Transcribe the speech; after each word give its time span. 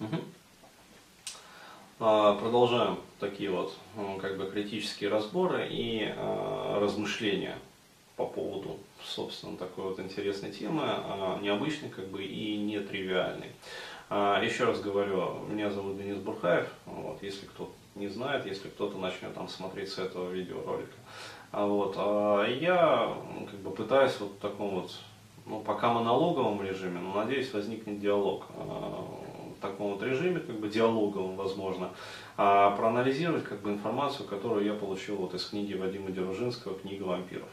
Угу. 0.00 0.16
Продолжаем 1.98 2.98
такие 3.18 3.50
вот 3.50 3.74
как 4.20 4.36
бы 4.36 4.50
критические 4.50 5.08
разборы 5.08 5.66
и 5.70 6.12
э, 6.14 6.78
размышления 6.78 7.56
по 8.16 8.26
поводу, 8.26 8.78
собственно, 9.02 9.56
такой 9.56 9.84
вот 9.84 10.00
интересной 10.00 10.50
темы, 10.50 10.82
э, 10.86 11.38
необычной 11.42 11.90
как 11.90 12.08
бы 12.08 12.22
и 12.24 12.56
нетривиальной. 12.56 13.50
Э, 14.10 14.40
еще 14.42 14.64
раз 14.64 14.80
говорю, 14.80 15.40
меня 15.48 15.70
зовут 15.70 15.98
Денис 15.98 16.18
Бурхаев, 16.18 16.68
вот, 16.86 17.22
если 17.22 17.46
кто 17.46 17.70
не 17.94 18.08
знает, 18.08 18.46
если 18.46 18.68
кто-то 18.68 18.98
начнет 18.98 19.34
там 19.34 19.48
смотреть 19.48 19.90
с 19.90 19.98
этого 19.98 20.30
видеоролика. 20.30 20.92
А 21.52 21.66
вот, 21.66 21.94
э, 21.96 22.58
я 22.60 23.16
как 23.50 23.60
бы 23.60 23.70
пытаюсь 23.70 24.18
вот 24.20 24.32
в 24.32 24.38
таком 24.38 24.80
вот, 24.80 24.92
ну, 25.44 25.60
пока 25.60 25.92
монологовом 25.92 26.62
режиме, 26.62 27.00
но 27.00 27.12
надеюсь 27.14 27.52
возникнет 27.52 28.00
диалог 28.00 28.46
таком 29.66 29.92
вот 29.92 30.02
режиме, 30.02 30.40
как 30.40 30.58
бы 30.58 30.68
диалоговом, 30.68 31.36
возможно, 31.36 31.90
а 32.36 32.70
проанализировать 32.72 33.44
как 33.44 33.60
бы 33.60 33.70
информацию, 33.70 34.28
которую 34.28 34.64
я 34.64 34.74
получил 34.74 35.16
вот 35.16 35.34
из 35.34 35.44
книги 35.44 35.74
Вадима 35.74 36.10
Деружинского 36.10 36.78
«Книга 36.78 37.04
вампиров». 37.04 37.48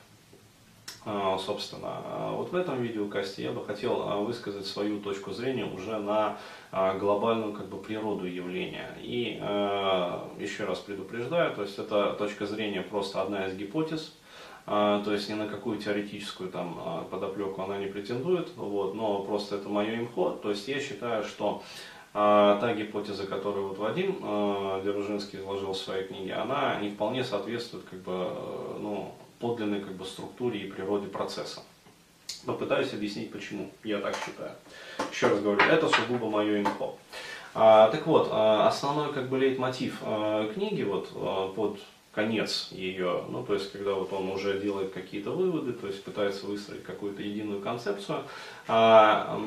А, 1.06 1.38
собственно, 1.38 2.02
вот 2.32 2.52
в 2.52 2.56
этом 2.56 2.82
видеокасте 2.82 3.44
я 3.44 3.52
бы 3.52 3.66
хотел 3.66 4.04
а, 4.04 4.18
высказать 4.18 4.66
свою 4.66 5.02
точку 5.02 5.32
зрения 5.32 5.66
уже 5.66 5.98
на 5.98 6.38
а, 6.72 6.98
глобальную 6.98 7.52
как 7.52 7.68
бы 7.68 7.78
природу 7.78 8.26
явления. 8.26 8.90
И 9.02 9.42
еще 10.40 10.64
раз 10.64 10.80
предупреждаю, 10.80 11.54
то 11.54 11.62
есть 11.64 11.78
эта 11.78 12.14
точка 12.14 12.46
зрения 12.46 12.82
просто 12.82 13.22
одна 13.22 13.48
из 13.48 13.56
гипотез, 13.56 14.14
то 14.66 15.04
есть 15.08 15.30
ни 15.30 15.34
на 15.34 15.48
какую 15.48 15.78
теоретическую 15.78 16.50
там 16.50 17.06
подоплеку 17.12 17.62
она 17.62 17.78
не 17.78 17.88
претендует, 17.88 18.50
вот, 18.56 18.96
но 18.96 19.22
просто 19.24 19.58
это 19.58 19.68
мое 19.68 20.00
имхо, 20.00 20.32
то 20.42 20.50
есть 20.52 20.68
я 20.70 20.80
считаю, 20.80 21.26
что 21.26 21.62
а 22.14 22.60
та 22.60 22.74
гипотеза, 22.74 23.26
которую 23.26 23.70
вот 23.70 23.78
Вадим 23.80 24.18
э, 24.22 24.82
Деружинский 24.84 25.40
изложил 25.40 25.74
в 25.74 25.78
своей 25.78 26.06
книге, 26.06 26.36
она 26.36 26.80
не 26.80 26.92
вполне 26.92 27.24
соответствует 27.24 27.86
как 27.90 28.00
бы, 28.00 28.12
э, 28.12 28.78
ну, 28.80 29.12
подлинной 29.40 29.82
как 29.82 29.94
бы, 29.94 30.06
структуре 30.06 30.60
и 30.60 30.72
природе 30.72 31.08
процесса. 31.08 31.62
Попытаюсь 32.46 32.94
объяснить, 32.94 33.32
почему 33.32 33.72
я 33.84 34.00
так 34.00 34.16
считаю. 34.16 34.52
Еще 35.12 35.28
раз 35.28 35.40
говорю, 35.40 35.62
это 35.62 35.90
сугубо 35.90 36.30
мое 36.30 36.60
инфо. 36.60 36.98
А, 37.56 37.90
так 37.90 38.06
вот, 38.06 38.30
а, 38.32 38.68
основной 38.68 39.14
как 39.14 39.30
бы 39.30 39.38
лейтмотив 39.38 39.98
а, 40.02 40.52
книги 40.54 40.84
вот 40.84 41.10
а, 41.16 41.52
под 41.54 41.80
конец 42.14 42.68
ее, 42.72 43.24
ну 43.30 43.44
то 43.44 43.56
есть 43.56 43.72
когда 43.72 43.94
вот 43.94 44.14
он 44.14 44.30
уже 44.30 44.60
делает 44.60 44.92
какие-то 44.92 45.32
выводы, 45.32 45.74
то 45.74 45.88
есть 45.88 46.04
пытается 46.04 46.46
выстроить 46.46 46.84
какую-то 46.84 47.24
единую 47.24 47.60
концепцию, 47.60 48.24
а, 48.68 49.42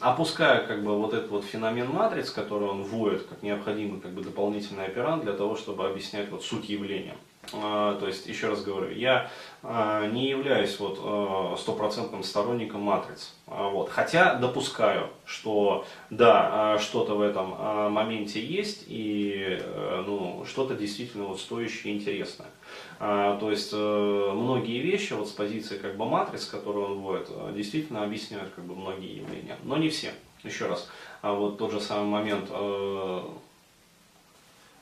опуская 0.00 0.66
как 0.66 0.82
бы 0.82 0.98
вот 0.98 1.14
этот 1.14 1.30
вот 1.30 1.44
феномен 1.44 1.88
матриц, 1.88 2.30
который 2.30 2.68
он 2.68 2.82
вводит 2.82 3.22
как 3.24 3.42
необходимый 3.42 4.00
как 4.00 4.12
бы 4.12 4.22
дополнительный 4.22 4.86
оперант 4.86 5.22
для 5.22 5.32
того, 5.32 5.56
чтобы 5.56 5.86
объяснять 5.86 6.28
вот 6.30 6.42
суть 6.42 6.68
явления. 6.68 7.16
А, 7.52 7.98
то 7.98 8.06
есть, 8.06 8.26
еще 8.26 8.48
раз 8.48 8.62
говорю, 8.62 8.90
я 8.90 9.30
а, 9.62 10.06
не 10.06 10.28
являюсь 10.28 10.78
вот 10.78 10.98
а, 11.02 11.56
стопроцентным 11.58 12.22
сторонником 12.22 12.82
матриц. 12.82 13.34
Вот. 13.46 13.88
Хотя 13.90 14.34
допускаю, 14.34 15.08
что 15.24 15.84
да, 16.10 16.78
что-то 16.78 17.14
в 17.14 17.22
этом 17.22 17.50
моменте 17.92 18.44
есть 18.44 18.84
и 18.86 19.58
ну, 20.06 20.44
что-то 20.46 20.74
действительно 20.74 21.24
вот 21.24 21.40
стоящее 21.40 21.94
и 21.94 21.96
интересное. 21.96 22.48
То 22.98 23.50
есть 23.50 23.70
э, 23.72 24.32
многие 24.34 24.80
вещи 24.80 25.14
вот 25.14 25.28
с 25.28 25.32
позиции 25.32 25.78
как 25.78 25.96
бы 25.96 26.04
матриц, 26.04 26.44
которые 26.44 26.86
он 26.86 26.98
вводит, 26.98 27.30
действительно 27.54 28.04
объясняют 28.04 28.50
как 28.54 28.64
бы 28.64 28.74
многие 28.74 29.20
явления, 29.20 29.56
но 29.62 29.78
не 29.78 29.88
все. 29.88 30.12
Еще 30.44 30.66
раз, 30.66 30.90
вот 31.22 31.56
тот 31.56 31.72
же 31.72 31.80
самый 31.80 32.08
момент 32.08 32.48
э, 32.50 33.22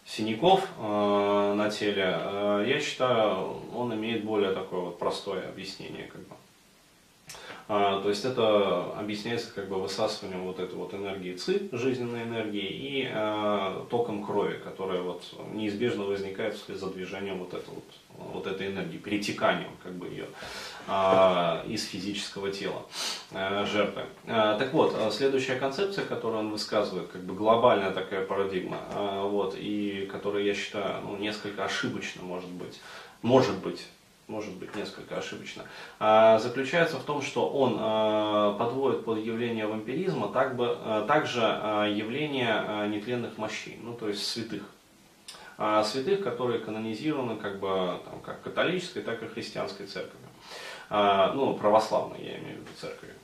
синяков 0.06 0.66
э, 0.78 1.54
на 1.56 1.68
теле, 1.70 2.16
э, 2.16 2.64
я 2.68 2.80
считаю, 2.80 3.60
он 3.74 3.92
имеет 3.94 4.24
более 4.24 4.52
такое 4.52 4.80
вот 4.80 4.98
простое 4.98 5.48
объяснение. 5.48 6.04
Как 6.04 6.22
бы. 6.22 6.34
А, 7.68 8.00
то 8.00 8.08
есть 8.10 8.24
это 8.24 8.92
объясняется 8.96 9.52
как 9.52 9.68
бы 9.68 9.76
высасыванием 9.80 10.44
вот 10.44 10.60
этой 10.60 10.76
вот 10.76 10.94
энергии 10.94 11.34
ЦИ, 11.34 11.68
жизненной 11.72 12.22
энергии, 12.22 12.68
и 12.68 13.10
э, 13.12 13.84
током 13.90 14.24
крови, 14.24 14.60
которая 14.62 15.02
вот 15.02 15.24
неизбежно 15.52 16.04
возникает 16.04 16.54
вслед 16.54 16.78
за 16.78 16.90
движением 16.90 17.38
вот, 17.38 17.54
это 17.54 17.68
вот, 17.68 17.84
вот 18.18 18.46
этой 18.46 18.68
энергии, 18.68 18.98
перетеканием 18.98 19.70
как 19.82 19.92
бы 19.92 20.06
ее 20.08 20.26
э, 20.86 21.62
из 21.68 21.84
физического 21.84 22.50
тела 22.50 22.82
э, 23.32 23.66
жертвы. 23.66 24.02
Э, 24.24 24.56
так 24.58 24.72
вот, 24.72 24.96
следующая 25.12 25.56
концепция, 25.56 26.04
которую 26.04 26.40
он 26.40 26.50
высказывает, 26.50 27.08
как 27.08 27.22
бы 27.22 27.34
глобальная 27.34 27.90
такая 27.92 28.24
парадигма, 28.24 28.78
э, 28.94 29.22
вот, 29.28 29.54
и 29.58 30.08
которая, 30.10 30.42
я 30.42 30.54
считаю, 30.54 31.02
ну, 31.02 31.16
несколько 31.16 31.64
ошибочно 31.64 32.22
может 32.22 32.50
быть, 32.50 32.80
может 33.22 33.56
быть 33.58 33.86
может 34.28 34.54
быть 34.54 34.74
несколько 34.74 35.16
ошибочно, 35.18 35.62
а, 36.00 36.38
заключается 36.38 36.96
в 36.96 37.04
том, 37.04 37.22
что 37.22 37.48
он 37.48 37.76
а, 37.78 38.54
подводит 38.54 39.04
под 39.04 39.18
явление 39.18 39.66
вампиризма 39.66 40.28
так 40.28 40.56
бы, 40.56 40.76
а, 40.80 41.06
также 41.06 41.40
явление 41.40 42.88
нетленных 42.88 43.38
мощей, 43.38 43.78
ну 43.82 43.94
то 43.94 44.08
есть 44.08 44.26
святых. 44.26 44.62
Святых, 45.56 46.22
которые 46.22 46.58
канонизированы 46.60 47.36
как 47.36 47.58
бы 47.58 47.98
там, 48.04 48.20
как 48.20 48.42
католической, 48.42 49.00
так 49.00 49.22
и 49.22 49.26
христианской 49.26 49.86
церковью. 49.86 50.28
Ну, 50.90 51.54
православной, 51.54 52.22
я 52.22 52.38
имею 52.38 52.58
в 52.58 52.60
виду 52.60 52.70
церковью. 52.78 53.14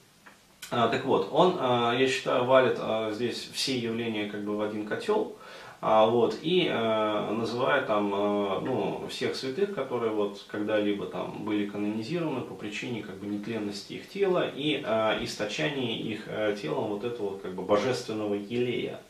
Так 0.71 1.04
вот, 1.04 1.28
он, 1.31 1.59
я 1.98 2.09
считаю, 2.09 2.44
валит 2.44 2.78
здесь 3.15 3.50
все 3.53 3.78
явления 3.78 4.31
как 4.31 4.42
бы 4.42 4.56
в 4.56 4.62
один 4.62 4.87
котел, 4.87 5.37
а, 5.84 6.06
вот, 6.06 6.38
и 6.43 6.69
э, 6.70 7.31
называя 7.32 7.82
там 7.82 8.15
э, 8.15 8.60
ну, 8.60 9.04
всех 9.09 9.34
святых, 9.34 9.75
которые 9.75 10.12
вот 10.12 10.41
когда-либо 10.47 11.06
там 11.06 11.44
были 11.44 11.66
канонизированы 11.66 12.43
по 12.43 12.54
причине 12.54 13.03
как 13.03 13.16
бы 13.16 13.26
нетленности 13.26 13.94
их 13.94 14.09
тела 14.09 14.48
и 14.48 14.81
э, 14.81 15.25
источания 15.25 15.98
их 15.98 16.28
э, 16.28 16.56
телом 16.62 16.84
вот 16.84 17.03
этого 17.03 17.37
как 17.37 17.54
бы 17.54 17.65
божественного 17.65 18.34
елея. 18.34 19.00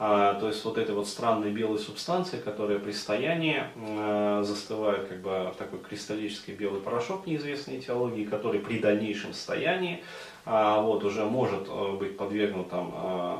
А, 0.00 0.34
то 0.34 0.48
есть 0.48 0.64
вот 0.64 0.76
этой 0.76 0.92
вот 0.92 1.06
странной 1.06 1.52
белой 1.52 1.78
субстанции, 1.78 2.38
которая 2.38 2.80
при 2.80 2.90
стоянии 2.90 3.62
э, 3.76 4.42
застывает 4.44 5.06
как 5.06 5.22
бы 5.22 5.52
в 5.52 5.54
такой 5.56 5.78
кристаллический 5.78 6.54
белый 6.54 6.80
порошок 6.80 7.28
неизвестной 7.28 7.80
теологии, 7.80 8.24
который 8.24 8.58
при 8.58 8.80
дальнейшем 8.80 9.32
стоянии 9.32 10.02
а, 10.44 10.80
вот, 10.80 11.04
уже 11.04 11.24
может 11.24 11.68
э, 11.68 11.96
быть 11.96 12.16
подвергнут 12.16 12.70
там, 12.70 12.92
э, 12.92 13.36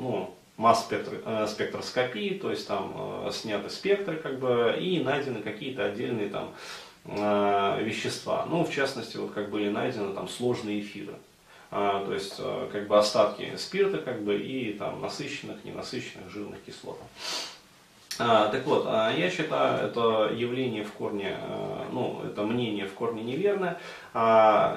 ну, 0.00 0.35
масс 0.56 0.86
э, 0.90 1.46
спектроскопии, 1.48 2.38
то 2.40 2.50
есть 2.50 2.66
там 2.66 3.26
э, 3.26 3.30
сняты 3.32 3.70
спектры 3.70 4.16
как 4.16 4.38
бы, 4.38 4.76
и 4.80 5.00
найдены 5.00 5.42
какие-то 5.42 5.84
отдельные 5.84 6.28
там 6.28 6.54
э, 7.04 7.82
вещества. 7.82 8.46
Ну, 8.48 8.64
в 8.64 8.72
частности, 8.72 9.16
вот 9.16 9.32
как 9.32 9.50
были 9.50 9.68
найдены 9.68 10.14
там 10.14 10.28
сложные 10.28 10.80
эфиры. 10.80 11.14
А, 11.72 12.04
то 12.06 12.14
есть 12.14 12.40
как 12.70 12.86
бы 12.86 12.96
остатки 12.96 13.56
спирта 13.56 13.98
как 13.98 14.22
бы, 14.22 14.36
и 14.36 14.72
там 14.74 15.00
насыщенных, 15.00 15.64
ненасыщенных 15.64 16.30
жирных 16.30 16.62
кислот. 16.64 16.98
А, 18.18 18.48
так 18.48 18.64
вот, 18.66 18.84
а, 18.86 19.12
я 19.12 19.30
считаю 19.30 19.88
это 19.88 20.32
явление 20.34 20.84
в 20.84 20.92
корне, 20.92 21.36
а, 21.38 21.86
ну, 21.92 22.22
это 22.24 22.42
мнение 22.42 22.86
в 22.86 22.94
корне 22.94 23.22
неверное, 23.22 23.78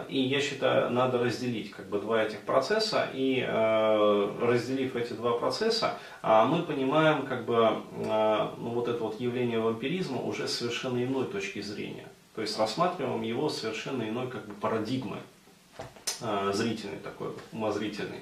и 0.09 0.19
я 0.19 0.41
считаю, 0.41 0.89
надо 0.89 1.19
разделить 1.19 1.71
как 1.71 1.87
бы 1.87 1.99
два 1.99 2.23
этих 2.23 2.41
процесса, 2.41 3.07
и 3.13 3.41
разделив 3.41 4.97
эти 4.97 5.13
два 5.13 5.37
процесса, 5.37 5.97
мы 6.21 6.63
понимаем 6.63 7.25
как 7.25 7.45
бы 7.45 7.81
ну, 7.95 8.71
вот 8.71 8.89
это 8.89 9.01
вот 9.01 9.17
явление 9.21 9.59
вампиризма 9.59 10.21
уже 10.21 10.49
с 10.49 10.57
совершенно 10.57 11.01
иной 11.01 11.25
точки 11.25 11.61
зрения. 11.61 12.07
То 12.35 12.41
есть 12.41 12.59
рассматриваем 12.59 13.21
его 13.21 13.47
совершенно 13.47 14.03
иной 14.03 14.27
как 14.27 14.45
бы 14.45 14.53
парадигмой, 14.55 15.19
зрительный 16.51 16.99
такой, 17.01 17.29
умозрительный. 17.53 18.19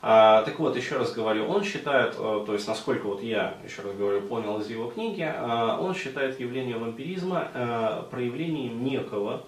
А, 0.00 0.42
так 0.42 0.58
вот, 0.60 0.76
еще 0.76 0.96
раз 0.96 1.12
говорю, 1.12 1.46
он 1.46 1.64
считает, 1.64 2.14
э, 2.16 2.44
то 2.46 2.52
есть 2.52 2.68
насколько 2.68 3.06
вот 3.06 3.20
я, 3.20 3.54
еще 3.64 3.82
раз 3.82 3.96
говорю, 3.96 4.20
понял 4.22 4.60
из 4.60 4.70
его 4.70 4.90
книги, 4.90 5.22
э, 5.22 5.76
он 5.80 5.94
считает 5.94 6.38
явление 6.38 6.76
вампиризма 6.76 7.48
э, 7.52 8.02
проявлением 8.10 8.84
некого, 8.84 9.44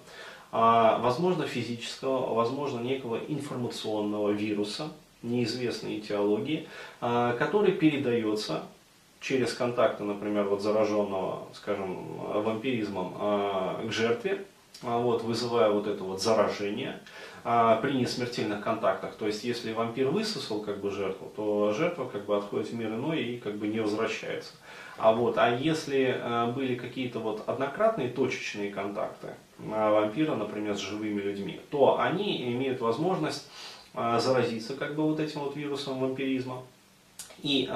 возможно 0.51 1.47
физического, 1.47 2.33
возможно 2.33 2.81
некого 2.81 3.17
информационного 3.25 4.31
вируса, 4.31 4.89
неизвестной 5.21 5.99
этиологии, 5.99 6.67
который 6.99 7.71
передается 7.71 8.63
через 9.21 9.53
контакты, 9.53 10.03
например, 10.03 10.49
вот 10.49 10.61
зараженного, 10.61 11.47
скажем, 11.53 12.17
вампиризмом 12.17 13.13
к 13.87 13.91
жертве, 13.93 14.43
вот, 14.81 15.23
вызывая 15.23 15.69
вот 15.69 15.87
это 15.87 16.03
вот 16.03 16.21
заражение, 16.21 16.99
а, 16.99 16.99
при 17.43 17.93
несмертельных 17.93 18.63
контактах. 18.63 19.15
То 19.15 19.25
есть, 19.25 19.43
если 19.43 19.73
вампир 19.73 20.09
высосал 20.09 20.61
как 20.61 20.79
бы 20.79 20.91
жертву, 20.91 21.31
то 21.35 21.73
жертва 21.73 22.05
как 22.05 22.25
бы 22.25 22.37
отходит 22.37 22.69
в 22.69 22.73
мир 22.75 22.89
иной 22.89 23.23
и 23.23 23.37
как 23.37 23.55
бы 23.55 23.67
не 23.67 23.79
возвращается. 23.79 24.53
А 25.01 25.13
вот, 25.13 25.39
а 25.39 25.49
если 25.49 26.15
а, 26.21 26.51
были 26.51 26.75
какие-то 26.75 27.17
вот 27.17 27.43
однократные 27.47 28.09
точечные 28.09 28.69
контакты 28.69 29.29
а, 29.71 29.91
вампира, 29.91 30.35
например, 30.35 30.75
с 30.75 30.79
живыми 30.79 31.19
людьми, 31.19 31.59
то 31.71 31.99
они 31.99 32.51
имеют 32.51 32.81
возможность 32.81 33.49
а, 33.95 34.19
заразиться 34.19 34.75
как 34.75 34.95
бы 34.95 35.01
вот 35.01 35.19
этим 35.19 35.39
вот 35.39 35.55
вирусом 35.55 35.99
вампиризма. 35.99 36.61
И 37.41 37.67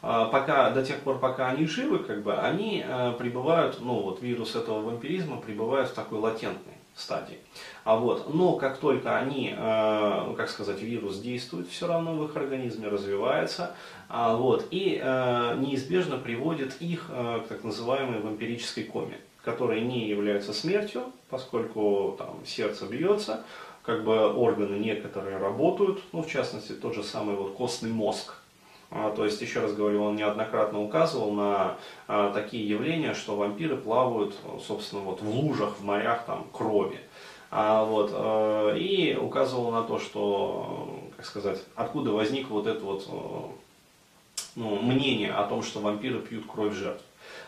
пока, 0.00 0.70
до 0.70 0.84
тех 0.84 1.00
пор, 1.00 1.18
пока 1.18 1.48
они 1.48 1.66
живы, 1.66 1.98
как 1.98 2.22
бы, 2.22 2.34
они 2.34 2.84
пребывают, 3.18 3.80
ну 3.80 3.94
вот 4.02 4.22
вирус 4.22 4.54
этого 4.54 4.82
вампиризма 4.82 5.38
пребывает 5.38 5.88
в 5.88 5.94
такой 5.94 6.20
латентной 6.20 6.74
стадии. 6.94 7.38
А 7.82 7.96
вот, 7.96 8.32
но 8.32 8.52
как 8.54 8.78
только 8.78 9.16
они, 9.16 9.54
э, 9.56 10.34
как 10.36 10.48
сказать, 10.48 10.80
вирус 10.80 11.18
действует, 11.18 11.68
все 11.68 11.86
равно 11.86 12.14
в 12.14 12.24
их 12.24 12.36
организме 12.36 12.88
развивается, 12.88 13.74
а, 14.08 14.36
вот, 14.36 14.68
и 14.70 15.00
э, 15.02 15.56
неизбежно 15.58 16.16
приводит 16.18 16.80
их 16.80 17.06
э, 17.08 17.40
к 17.44 17.48
так 17.48 17.64
называемой 17.64 18.20
вампирической 18.20 18.84
коме, 18.84 19.18
которая 19.42 19.80
не 19.80 20.08
является 20.08 20.52
смертью, 20.52 21.04
поскольку 21.30 22.14
там 22.16 22.40
сердце 22.46 22.86
бьется, 22.86 23.44
как 23.82 24.04
бы 24.04 24.32
органы 24.32 24.76
некоторые 24.76 25.36
работают, 25.36 26.00
ну, 26.12 26.22
в 26.22 26.30
частности, 26.30 26.72
тот 26.72 26.94
же 26.94 27.02
самый 27.02 27.34
вот 27.34 27.54
костный 27.54 27.90
мозг, 27.90 28.34
то 29.16 29.24
есть, 29.24 29.40
еще 29.40 29.60
раз 29.60 29.74
говорю, 29.74 30.04
он 30.04 30.16
неоднократно 30.16 30.80
указывал 30.80 31.32
на 31.32 31.76
а, 32.06 32.32
такие 32.32 32.68
явления, 32.68 33.14
что 33.14 33.36
вампиры 33.36 33.76
плавают, 33.76 34.36
собственно, 34.64 35.02
вот 35.02 35.20
в 35.20 35.28
лужах, 35.28 35.78
в 35.78 35.84
морях 35.84 36.24
там, 36.26 36.46
крови. 36.52 37.00
А, 37.50 37.84
вот, 37.84 38.10
э, 38.12 38.78
и 38.78 39.16
указывал 39.16 39.70
на 39.70 39.82
то, 39.82 40.00
что, 40.00 41.00
как 41.16 41.24
сказать, 41.24 41.62
откуда 41.76 42.10
возник 42.10 42.50
вот 42.50 42.66
это 42.66 42.84
вот 42.84 43.06
э, 43.08 44.40
ну, 44.56 44.76
мнение 44.80 45.32
о 45.32 45.44
том, 45.44 45.62
что 45.62 45.80
вампиры 45.80 46.20
пьют 46.20 46.46
кровь 46.46 46.74
жертв. 46.74 47.04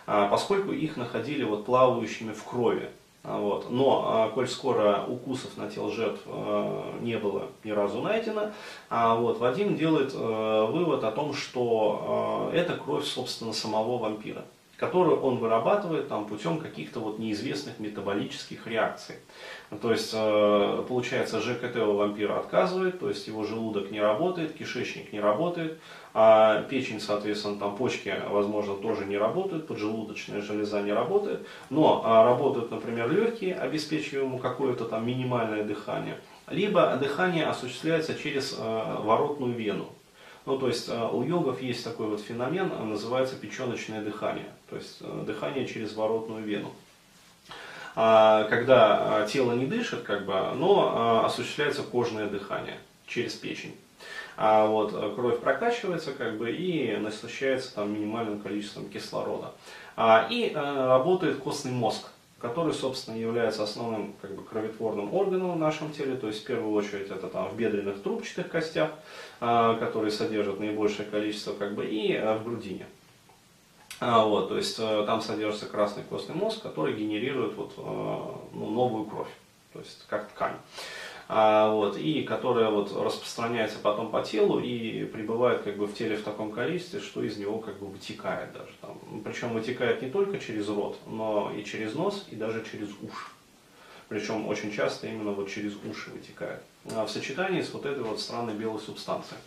А, 0.06 0.28
поскольку 0.28 0.72
их 0.72 0.96
находили 0.96 1.42
вот 1.42 1.64
плавающими 1.64 2.32
в 2.32 2.44
крови. 2.44 2.88
А, 3.28 3.40
вот. 3.40 3.70
Но, 3.70 4.04
а, 4.06 4.28
коль 4.28 4.46
скоро 4.46 5.04
укусов 5.08 5.56
на 5.56 5.68
тело 5.68 5.90
жертв 5.90 6.22
а, 6.26 6.96
не 7.00 7.18
было 7.18 7.48
ни 7.64 7.72
разу 7.72 8.00
найдено, 8.00 8.52
вот, 8.88 9.38
Вадим 9.38 9.76
делает 9.76 10.14
вывод 10.14 11.02
о 11.02 11.10
том, 11.10 11.34
что 11.34 12.50
это 12.52 12.74
кровь, 12.76 13.04
собственно, 13.04 13.52
самого 13.52 13.98
вампира 13.98 14.44
которую 14.76 15.20
он 15.22 15.38
вырабатывает 15.38 16.08
там, 16.08 16.26
путем 16.26 16.58
каких-то 16.58 17.00
вот 17.00 17.18
неизвестных 17.18 17.78
метаболических 17.78 18.66
реакций. 18.66 19.16
То 19.80 19.90
есть, 19.90 20.12
э, 20.14 20.84
получается, 20.86 21.40
ЖКТ 21.40 21.76
у 21.76 21.96
вампира 21.96 22.38
отказывает, 22.38 23.00
то 23.00 23.08
есть 23.08 23.26
его 23.26 23.44
желудок 23.44 23.90
не 23.90 24.00
работает, 24.00 24.52
кишечник 24.52 25.12
не 25.12 25.20
работает, 25.20 25.78
а 26.12 26.62
печень, 26.62 27.00
соответственно, 27.00 27.58
там 27.58 27.76
почки, 27.76 28.14
возможно, 28.28 28.74
тоже 28.74 29.06
не 29.06 29.16
работают, 29.16 29.66
поджелудочная 29.66 30.40
железа 30.40 30.82
не 30.82 30.92
работает, 30.92 31.46
но 31.70 32.02
а, 32.04 32.24
работают, 32.24 32.70
например, 32.70 33.10
легкие, 33.10 33.54
обеспечивая 33.54 34.24
ему 34.24 34.38
какое-то 34.38 34.84
там 34.84 35.06
минимальное 35.06 35.64
дыхание, 35.64 36.18
либо 36.48 36.96
дыхание 36.96 37.46
осуществляется 37.46 38.14
через 38.14 38.56
э, 38.58 38.96
воротную 39.02 39.54
вену. 39.54 39.88
Ну, 40.46 40.58
то 40.58 40.68
есть 40.68 40.88
э, 40.88 41.08
у 41.12 41.24
йогов 41.24 41.60
есть 41.60 41.82
такой 41.82 42.06
вот 42.06 42.20
феномен, 42.20 42.70
э, 42.72 42.84
называется 42.84 43.34
печеночное 43.34 44.00
дыхание, 44.00 44.46
то 44.70 44.76
есть 44.76 44.98
э, 45.00 45.24
дыхание 45.26 45.66
через 45.66 45.94
воротную 45.94 46.44
вену. 46.44 46.72
А, 47.96 48.44
когда 48.44 49.26
тело 49.26 49.52
не 49.52 49.66
дышит, 49.66 50.02
как 50.02 50.24
бы, 50.24 50.32
но 50.54 51.24
осуществляется 51.24 51.82
кожное 51.82 52.28
дыхание 52.28 52.78
через 53.06 53.32
печень. 53.32 53.74
А 54.36 54.66
вот 54.66 54.92
кровь 55.14 55.40
прокачивается 55.40 56.12
как 56.12 56.36
бы, 56.36 56.52
и 56.52 56.94
насыщается 56.96 57.74
там, 57.74 57.92
минимальным 57.94 58.38
количеством 58.38 58.88
кислорода. 58.90 59.52
А, 59.96 60.28
и 60.30 60.52
работает 60.52 61.38
костный 61.38 61.72
мозг 61.72 62.10
который, 62.38 62.74
собственно, 62.74 63.16
является 63.16 63.62
основным 63.62 64.14
как 64.20 64.34
бы, 64.34 64.44
кроветворным 64.44 65.14
органом 65.14 65.54
в 65.54 65.58
нашем 65.58 65.90
теле, 65.90 66.16
то 66.16 66.26
есть 66.28 66.44
в 66.44 66.46
первую 66.46 66.72
очередь 66.72 67.10
это 67.10 67.28
там 67.28 67.48
в 67.48 67.56
бедренных 67.56 68.02
трубчатых 68.02 68.48
костях, 68.48 68.90
а, 68.90 68.94
которые 69.38 70.10
содержат 70.10 70.60
наибольшее 70.60 71.08
количество, 71.08 71.52
как 71.52 71.74
бы, 71.74 71.84
и 71.86 72.14
а, 72.14 72.38
в 72.38 72.44
грудине. 72.44 72.86
А, 73.98 74.24
вот, 74.24 74.48
то 74.48 74.56
есть 74.56 74.76
а, 74.78 75.04
там 75.06 75.22
содержится 75.22 75.66
красный 75.66 76.02
костный 76.02 76.34
мозг, 76.34 76.62
который 76.62 76.94
генерирует 76.94 77.54
вот, 77.54 77.72
а, 77.78 78.40
ну, 78.52 78.70
новую 78.70 79.06
кровь, 79.06 79.30
то 79.72 79.78
есть 79.78 80.04
как 80.08 80.28
ткань 80.28 80.56
а, 81.28 81.70
вот, 81.70 81.96
и 81.96 82.22
которая 82.22 82.70
вот 82.70 82.92
распространяется 82.92 83.78
потом 83.82 84.10
по 84.10 84.22
телу 84.22 84.60
и 84.60 85.04
пребывает 85.04 85.62
как 85.62 85.76
бы 85.76 85.86
в 85.86 85.94
теле 85.94 86.16
в 86.16 86.22
таком 86.22 86.52
количестве, 86.52 87.00
что 87.00 87.22
из 87.22 87.36
него 87.36 87.58
как 87.58 87.78
бы 87.78 87.86
вытекает 87.86 88.52
даже. 88.52 88.70
Там. 88.80 88.98
Причем 89.24 89.52
вытекает 89.52 90.02
не 90.02 90.10
только 90.10 90.38
через 90.38 90.68
рот, 90.68 90.98
но 91.06 91.52
и 91.56 91.64
через 91.64 91.94
нос, 91.94 92.26
и 92.30 92.36
даже 92.36 92.64
через 92.70 92.88
уши. 93.02 93.30
Причем 94.08 94.46
очень 94.46 94.72
часто 94.72 95.08
именно 95.08 95.32
вот 95.32 95.50
через 95.50 95.72
уши 95.84 96.10
вытекает. 96.10 96.60
А 96.94 97.04
в 97.04 97.10
сочетании 97.10 97.60
с 97.60 97.72
вот 97.74 97.84
этой 97.84 98.04
вот 98.04 98.20
странной 98.20 98.54
белой 98.54 98.78
субстанцией. 98.78 99.40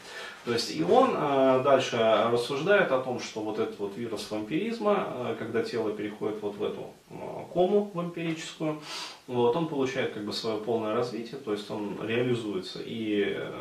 То 0.44 0.52
есть 0.52 0.76
и 0.76 0.84
он 0.84 1.12
э, 1.16 1.62
дальше 1.64 1.98
рассуждает 1.98 2.92
о 2.92 3.00
том, 3.00 3.22
что 3.22 3.42
вот 3.42 3.60
этот 3.60 3.80
вот 3.80 3.96
вирус 3.96 4.30
вампиризма, 4.30 5.08
э, 5.08 5.36
когда 5.40 5.64
тело 5.64 5.92
переходит 5.92 6.42
вот 6.42 6.56
в 6.56 6.64
эту 6.64 6.88
э, 7.10 7.14
кому 7.54 7.90
вампирическую, 7.94 8.82
вот, 9.28 9.56
он 9.56 9.70
получает 9.70 10.14
как 10.14 10.26
бы 10.26 10.34
свое 10.34 10.58
полное 10.58 10.94
развитие, 10.94 11.40
то 11.40 11.54
есть 11.54 11.70
он 11.72 11.98
реализуется, 12.02 12.80
и 12.84 13.36
э, 13.38 13.52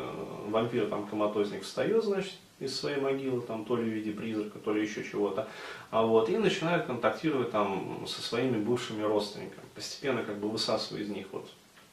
вампир 0.47 0.87
там 0.87 1.07
коматозник 1.07 1.63
встает, 1.63 2.03
значит, 2.03 2.33
из 2.59 2.77
своей 2.77 2.99
могилы, 2.99 3.41
там, 3.41 3.65
то 3.65 3.77
ли 3.77 3.83
в 3.83 3.93
виде 3.93 4.11
призрака, 4.11 4.59
то 4.59 4.73
ли 4.73 4.81
еще 4.81 5.03
чего-то, 5.03 5.47
а 5.91 6.03
вот, 6.03 6.29
и 6.29 6.37
начинает 6.37 6.85
контактировать 6.85 7.51
там 7.51 8.05
со 8.07 8.21
своими 8.21 8.57
бывшими 8.57 9.01
родственниками, 9.01 9.63
постепенно 9.75 10.23
как 10.23 10.39
бы 10.39 10.49
высасывая 10.49 11.01
из 11.01 11.09
них 11.09 11.27
вот 11.31 11.49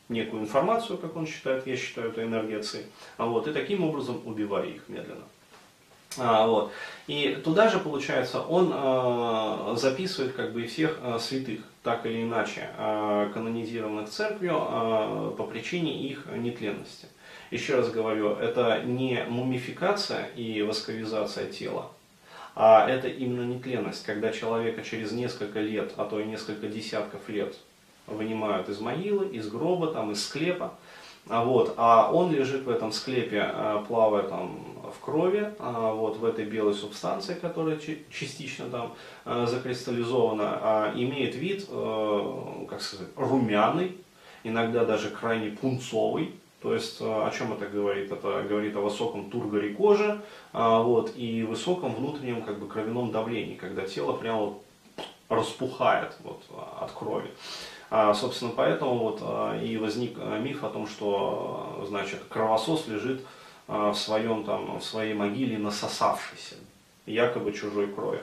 некую 0.08 0.42
информацию, 0.42 0.98
как 0.98 1.16
он 1.16 1.26
считает, 1.26 1.66
я 1.66 1.76
считаю, 1.76 2.10
это 2.10 2.22
энергия 2.22 2.62
ЦИ, 2.62 2.86
а 3.16 3.26
вот, 3.26 3.48
и 3.48 3.52
таким 3.52 3.84
образом 3.84 4.20
убивая 4.24 4.66
их 4.66 4.88
медленно. 4.88 5.24
А, 6.18 6.46
вот. 6.46 6.72
И 7.06 7.38
туда 7.44 7.68
же, 7.68 7.78
получается, 7.78 8.40
он 8.40 8.72
э, 8.72 9.76
записывает 9.76 10.32
как 10.32 10.52
бы 10.52 10.62
и 10.62 10.66
всех 10.66 10.98
э, 11.02 11.18
святых, 11.18 11.60
так 11.82 12.06
или 12.06 12.22
иначе, 12.22 12.70
э, 12.76 13.30
канонизированных 13.34 14.08
церковью 14.08 14.56
э, 14.56 15.34
по 15.36 15.44
причине 15.44 16.08
их 16.08 16.26
нетленности. 16.34 17.08
Еще 17.50 17.76
раз 17.76 17.90
говорю, 17.90 18.32
это 18.32 18.82
не 18.82 19.24
мумификация 19.28 20.26
и 20.34 20.62
восковизация 20.62 21.46
тела, 21.46 21.90
а 22.56 22.88
это 22.88 23.06
именно 23.08 23.42
нетленность, 23.42 24.04
когда 24.04 24.32
человека 24.32 24.82
через 24.82 25.12
несколько 25.12 25.60
лет, 25.60 25.92
а 25.96 26.06
то 26.06 26.18
и 26.18 26.24
несколько 26.24 26.66
десятков 26.66 27.28
лет 27.28 27.56
вынимают 28.06 28.68
из 28.68 28.80
могилы, 28.80 29.28
из 29.28 29.48
гроба, 29.48 29.88
там, 29.88 30.10
из 30.10 30.24
склепа, 30.24 30.74
а, 31.28 31.44
вот, 31.44 31.74
а 31.76 32.12
он 32.12 32.32
лежит 32.32 32.64
в 32.64 32.70
этом 32.70 32.92
склепе, 32.92 33.42
а, 33.42 33.84
плавая 33.86 34.22
там 34.22 34.60
в 34.96 35.04
крови, 35.04 35.52
а, 35.58 35.92
вот, 35.92 36.16
в 36.18 36.24
этой 36.24 36.44
белой 36.44 36.74
субстанции, 36.74 37.34
которая 37.34 37.78
частично 38.10 38.66
там 38.70 38.94
закристаллизована, 39.46 40.92
имеет 40.94 41.34
вид, 41.34 41.66
э, 41.68 42.66
как 42.68 42.80
сказать, 42.80 43.08
румяный, 43.16 43.96
иногда 44.44 44.84
даже 44.84 45.10
крайне 45.10 45.50
пунцовый, 45.50 46.32
то 46.62 46.74
есть 46.74 46.98
о 47.00 47.30
чем 47.36 47.52
это 47.52 47.66
говорит? 47.66 48.10
Это 48.10 48.42
говорит 48.48 48.74
о 48.76 48.80
высоком 48.80 49.30
тургоре 49.30 49.74
кожи 49.74 50.20
вот, 50.52 51.12
и 51.16 51.42
высоком 51.42 51.94
внутреннем 51.94 52.42
как 52.42 52.58
бы, 52.58 52.66
кровяном 52.66 53.12
давлении, 53.12 53.54
когда 53.54 53.86
тело 53.86 54.14
прямо 54.14 54.38
вот 54.38 54.62
распухает 55.28 56.16
вот, 56.22 56.42
от 56.80 56.90
крови. 56.92 57.30
А, 57.90 58.14
собственно, 58.14 58.52
поэтому 58.54 58.98
вот 58.98 59.20
а, 59.22 59.58
и 59.60 59.76
возник 59.76 60.16
а, 60.18 60.38
миф 60.38 60.64
о 60.64 60.70
том, 60.70 60.86
что 60.88 61.84
значит, 61.88 62.20
кровосос 62.28 62.88
лежит 62.88 63.22
в, 63.68 63.94
своем, 63.94 64.44
там, 64.44 64.78
в 64.78 64.84
своей 64.84 65.14
могиле 65.14 65.58
насосавшийся, 65.58 66.54
якобы 67.04 67.52
чужой 67.52 67.88
крови. 67.88 68.20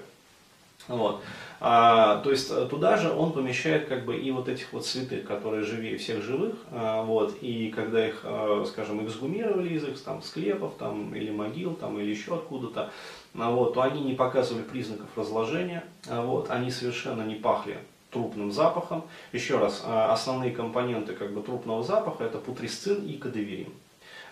Вот. 0.88 1.22
А, 1.66 2.18
то 2.18 2.32
есть 2.32 2.50
туда 2.70 2.98
же 2.98 3.10
он 3.10 3.32
помещает 3.32 3.88
как 3.88 4.04
бы 4.04 4.18
и 4.18 4.32
вот 4.32 4.50
этих 4.50 4.74
вот 4.74 4.86
святых, 4.86 5.26
которые 5.26 5.64
живее 5.64 5.98
всех 5.98 6.22
живых, 6.22 6.56
а, 6.72 7.04
вот, 7.04 7.38
и 7.42 7.70
когда 7.70 8.06
их, 8.06 8.22
а, 8.26 8.66
скажем, 8.68 9.06
эксгумировали 9.06 9.70
из 9.70 9.86
их 9.86 9.98
там, 10.02 10.22
склепов 10.22 10.74
там, 10.78 11.16
или 11.16 11.32
могил 11.32 11.74
там, 11.74 11.98
или 12.00 12.10
еще 12.10 12.36
откуда-то, 12.36 12.92
а, 13.36 13.52
вот, 13.52 13.76
то 13.76 13.82
они 13.82 14.02
не 14.02 14.14
показывали 14.14 14.64
признаков 14.64 15.08
разложения, 15.16 15.86
а, 16.10 16.26
вот, 16.26 16.50
они 16.50 16.70
совершенно 16.70 17.22
не 17.22 17.36
пахли 17.36 17.78
трупным 18.12 18.52
запахом. 18.52 19.04
Еще 19.32 19.58
раз, 19.58 19.84
а, 19.86 20.12
основные 20.12 20.52
компоненты 20.52 21.14
как 21.14 21.34
бы, 21.34 21.42
трупного 21.42 21.84
запаха 21.84 22.26
это 22.26 22.38
путрисцин 22.38 23.06
и 23.06 23.18
кадеверин. 23.18 23.74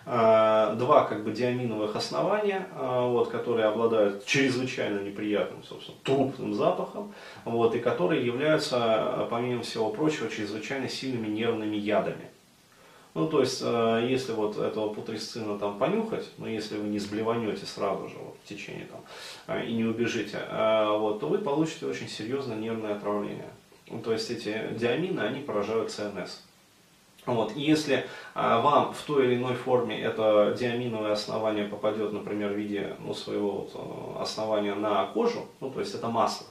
А, 0.03 0.73
два 0.75 1.03
как 1.03 1.23
бы 1.23 1.31
диаминовых 1.31 1.95
основания, 1.95 2.67
а, 2.73 3.07
вот, 3.07 3.29
которые 3.29 3.67
обладают 3.67 4.25
чрезвычайно 4.25 4.99
неприятным, 4.99 5.63
собственно, 5.63 5.97
трупным 6.03 6.55
запахом, 6.55 7.13
вот, 7.45 7.75
и 7.75 7.79
которые 7.79 8.25
являются, 8.25 9.27
помимо 9.29 9.61
всего 9.61 9.91
прочего, 9.91 10.27
чрезвычайно 10.29 10.89
сильными 10.89 11.27
нервными 11.27 11.75
ядами. 11.75 12.29
Ну, 13.13 13.27
то 13.27 13.41
есть, 13.41 13.61
если 13.61 14.31
вот 14.31 14.57
этого 14.57 14.93
путрисцина 14.93 15.59
там 15.59 15.77
понюхать, 15.77 16.29
но 16.37 16.47
если 16.47 16.77
вы 16.77 16.87
не 16.87 16.97
сблеванете 16.97 17.65
сразу 17.65 18.07
же 18.07 18.15
вот, 18.17 18.37
в 18.41 18.47
течение 18.47 18.87
там, 18.87 19.61
и 19.61 19.73
не 19.73 19.83
убежите, 19.83 20.39
вот, 20.49 21.19
то 21.19 21.27
вы 21.27 21.39
получите 21.39 21.87
очень 21.87 22.07
серьезное 22.07 22.55
нервное 22.55 22.95
отравление. 22.95 23.49
Ну, 23.89 23.99
то 23.99 24.13
есть 24.13 24.31
эти 24.31 24.65
диамины, 24.79 25.19
они 25.19 25.41
поражают 25.41 25.91
ЦНС. 25.91 26.41
Вот. 27.25 27.55
И 27.55 27.61
если 27.61 28.05
а, 28.33 28.61
вам 28.61 28.93
в 28.93 29.01
той 29.03 29.27
или 29.27 29.35
иной 29.35 29.53
форме 29.53 29.99
это 29.99 30.55
диаминовое 30.57 31.11
основание 31.11 31.65
попадет, 31.65 32.11
например, 32.13 32.51
в 32.51 32.55
виде 32.55 32.95
ну, 32.99 33.13
своего 33.13 33.51
вот, 33.51 33.71
э, 33.75 34.21
основания 34.21 34.73
на 34.73 35.05
кожу, 35.05 35.45
ну, 35.59 35.69
то 35.69 35.79
есть 35.79 35.93
это 35.93 36.07
масло, 36.07 36.47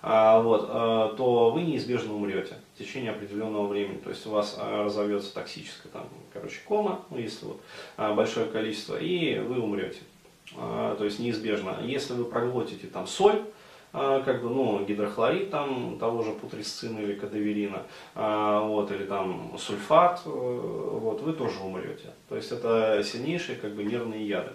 а, 0.00 0.40
вот, 0.40 0.66
а, 0.68 1.14
то 1.14 1.50
вы 1.50 1.62
неизбежно 1.62 2.14
умрете 2.14 2.54
в 2.74 2.78
течение 2.78 3.10
определенного 3.10 3.66
времени. 3.66 3.98
То 3.98 4.10
есть 4.10 4.26
у 4.26 4.30
вас 4.30 4.56
а, 4.58 4.84
разовьется 4.84 5.34
токсическая, 5.34 5.92
там, 5.92 6.08
короче, 6.32 6.60
кома, 6.64 7.02
ну, 7.10 7.18
если 7.18 7.44
вот 7.44 7.60
а, 7.98 8.14
большое 8.14 8.46
количество, 8.46 8.96
и 8.98 9.38
вы 9.38 9.60
умрете. 9.60 10.00
А, 10.56 10.96
то 10.96 11.04
есть 11.04 11.18
неизбежно. 11.18 11.78
Если 11.82 12.14
вы 12.14 12.24
проглотите 12.24 12.86
там 12.86 13.06
соль, 13.06 13.42
как 13.92 14.42
бы, 14.42 14.50
ну, 14.50 14.84
гидрохлорид 14.84 15.50
там, 15.50 15.98
того 15.98 16.22
же 16.22 16.32
путрисцина 16.32 16.98
или 16.98 17.14
кадаверина, 17.14 17.82
а, 18.14 18.60
вот, 18.60 18.90
или 18.90 19.04
там 19.04 19.56
сульфат, 19.58 20.22
э, 20.26 20.28
вот, 20.28 21.22
вы 21.22 21.32
тоже 21.32 21.60
умрете. 21.60 22.12
То 22.28 22.36
есть 22.36 22.52
это 22.52 23.02
сильнейшие 23.02 23.56
как 23.56 23.74
бы 23.74 23.84
нервные 23.84 24.26
яды. 24.26 24.50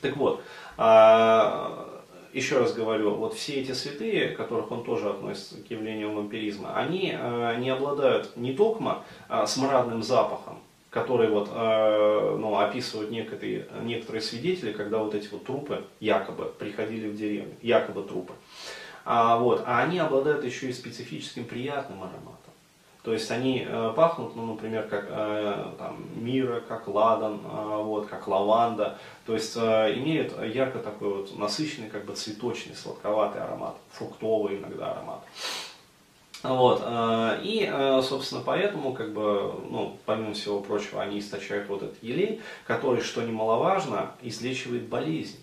Так 0.00 0.16
вот, 0.16 0.42
а, 0.76 2.02
еще 2.32 2.58
раз 2.58 2.72
говорю, 2.72 3.14
вот 3.14 3.34
все 3.34 3.60
эти 3.60 3.72
святые, 3.72 4.30
которых 4.30 4.70
он 4.70 4.84
тоже 4.84 5.10
относится 5.10 5.62
к 5.62 5.70
явлению 5.70 6.12
вампиризма, 6.12 6.74
они 6.74 7.16
не 7.58 7.70
обладают 7.70 8.36
не 8.36 8.52
только 8.52 9.02
смрадным 9.46 10.04
запахом, 10.04 10.60
который 10.90 11.28
вот, 11.28 11.48
э, 11.52 12.36
ну, 12.38 12.58
описывают 12.58 13.10
некоторые, 13.10 13.66
некоторые 13.82 14.22
свидетели, 14.22 14.72
когда 14.72 14.98
вот 14.98 15.14
эти 15.14 15.28
вот 15.28 15.44
трупы 15.44 15.84
якобы 16.00 16.52
приходили 16.58 17.08
в 17.08 17.16
деревню, 17.16 17.54
якобы 17.62 18.02
трупы. 18.02 18.34
А, 19.04 19.38
вот, 19.38 19.62
а 19.66 19.80
они 19.82 19.98
обладают 19.98 20.44
еще 20.44 20.68
и 20.68 20.72
специфическим 20.72 21.44
приятным 21.44 22.02
ароматом. 22.02 22.34
То 23.02 23.14
есть 23.14 23.30
они 23.30 23.64
э, 23.66 23.92
пахнут, 23.96 24.36
ну, 24.36 24.44
например, 24.44 24.86
как 24.88 25.06
э, 25.08 25.72
там, 25.78 26.04
мира, 26.16 26.60
как 26.60 26.86
ладан, 26.86 27.40
э, 27.42 27.82
вот, 27.82 28.08
как 28.08 28.28
лаванда. 28.28 28.98
То 29.24 29.32
есть 29.32 29.56
э, 29.56 29.94
имеют 29.96 30.38
ярко 30.42 30.80
такой 30.80 31.14
вот 31.14 31.38
насыщенный, 31.38 31.88
как 31.88 32.04
бы 32.04 32.14
цветочный, 32.14 32.74
сладковатый 32.74 33.40
аромат, 33.40 33.76
фруктовый 33.92 34.58
иногда 34.58 34.92
аромат. 34.92 35.24
Вот, 36.42 36.82
э, 36.82 37.40
и, 37.42 37.68
э, 37.70 38.00
собственно, 38.02 38.40
поэтому, 38.44 38.94
как 38.94 39.12
бы, 39.12 39.54
ну, 39.68 39.98
помимо 40.06 40.32
всего 40.32 40.60
прочего, 40.60 41.02
они 41.02 41.18
источают 41.18 41.68
вот 41.68 41.82
этот 41.82 42.02
елей, 42.02 42.40
который, 42.66 43.02
что 43.02 43.20
немаловажно, 43.20 44.12
излечивает 44.22 44.88
болезнь. 44.88 45.38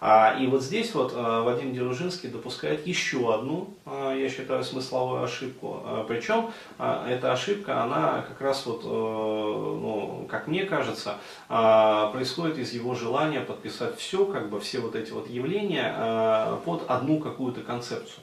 А, 0.00 0.36
и 0.38 0.46
вот 0.46 0.62
здесь 0.62 0.94
вот 0.94 1.12
э, 1.12 1.16
Вадим 1.16 1.72
Деружинский 1.72 2.28
допускает 2.28 2.86
еще 2.86 3.34
одну, 3.34 3.70
я 3.86 4.28
считаю, 4.28 4.62
смысловую 4.62 5.24
ошибку. 5.24 5.82
Причем 6.06 6.50
эта 6.78 7.32
ошибка, 7.32 7.82
она 7.82 8.22
как 8.28 8.40
раз 8.40 8.66
вот, 8.66 8.84
ну, 8.84 10.26
как 10.30 10.46
мне 10.46 10.64
кажется, 10.64 11.16
происходит 11.48 12.58
из 12.58 12.72
его 12.74 12.94
желания 12.94 13.40
подписать 13.40 13.96
все, 13.98 14.26
как 14.26 14.50
бы 14.50 14.60
все 14.60 14.80
вот 14.80 14.94
эти 14.94 15.10
вот 15.10 15.28
явления 15.30 16.58
под 16.64 16.84
одну 16.88 17.18
какую-то 17.18 17.62
концепцию. 17.62 18.22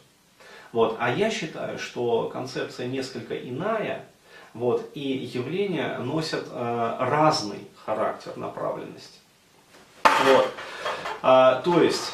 Вот. 0.72 0.98
А 1.00 1.12
я 1.12 1.30
считаю, 1.30 1.78
что 1.78 2.30
концепция 2.30 2.88
несколько 2.88 3.36
иная, 3.36 4.06
вот, 4.54 4.90
и 4.94 5.02
явления 5.02 5.98
носят 6.00 6.48
э, 6.50 6.96
разный 7.00 7.68
характер 7.86 8.34
направленности. 8.36 9.20
Вот. 10.04 10.48
А, 11.22 11.62
то 11.62 11.82
есть, 11.82 12.14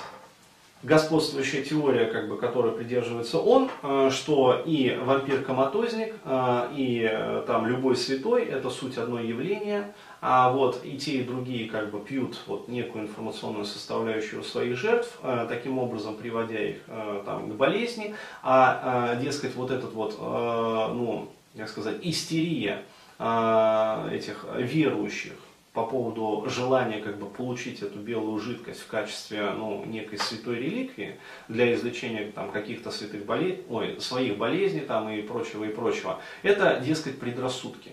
господствующая 0.84 1.64
теория, 1.64 2.06
как 2.06 2.30
бы, 2.30 2.38
которой 2.38 2.72
придерживается 2.72 3.40
он, 3.40 3.70
э, 3.82 4.10
что 4.12 4.62
и 4.66 4.98
вампир-коматозник, 5.04 6.14
э, 6.24 6.70
и 6.76 7.10
э, 7.10 7.44
там 7.48 7.66
любой 7.66 7.96
святой– 7.96 8.46
это 8.46 8.70
суть 8.70 8.98
одно 8.98 9.20
явление, 9.20 9.92
а 10.22 10.52
вот 10.52 10.82
и 10.84 10.98
те, 10.98 11.20
и 11.20 11.24
другие 11.24 11.70
как 11.70 11.90
бы 11.90 12.00
пьют 12.00 12.40
вот 12.48 12.68
некую 12.68 13.06
информационную 13.06 13.66
составляющую 13.66 14.44
своих 14.44 14.76
жертв, 14.76 15.20
таким 15.48 15.78
образом 15.78 16.16
приводя 16.16 16.60
их 16.60 16.78
там, 17.24 17.52
к 17.52 17.54
болезни, 17.54 18.16
а, 18.42 19.16
дескать, 19.18 19.54
вот 19.54 19.70
этот 19.70 19.94
вот, 19.94 20.18
ну, 20.20 21.30
как 21.56 21.70
сказать, 21.70 21.98
истерия 22.02 22.84
этих 23.20 24.44
верующих, 24.58 25.34
по 25.78 25.84
поводу 25.84 26.50
желания 26.50 27.00
как 27.00 27.20
бы 27.20 27.28
получить 27.28 27.84
эту 27.84 28.00
белую 28.00 28.40
жидкость 28.40 28.80
в 28.80 28.88
качестве 28.88 29.52
ну, 29.52 29.86
некой 29.86 30.18
святой 30.18 30.56
реликвии 30.56 31.20
для 31.50 31.72
излечения 31.76 32.32
там, 32.32 32.50
каких-то 32.50 32.90
святых 32.90 33.28
болезней, 33.28 33.64
ой, 33.70 34.02
своих 34.02 34.40
болезней 34.40 34.80
там, 34.80 35.08
и 35.08 35.22
прочего, 35.22 35.66
и 35.66 35.68
прочего, 35.68 36.20
это, 36.42 36.80
дескать, 36.84 37.20
предрассудки. 37.20 37.92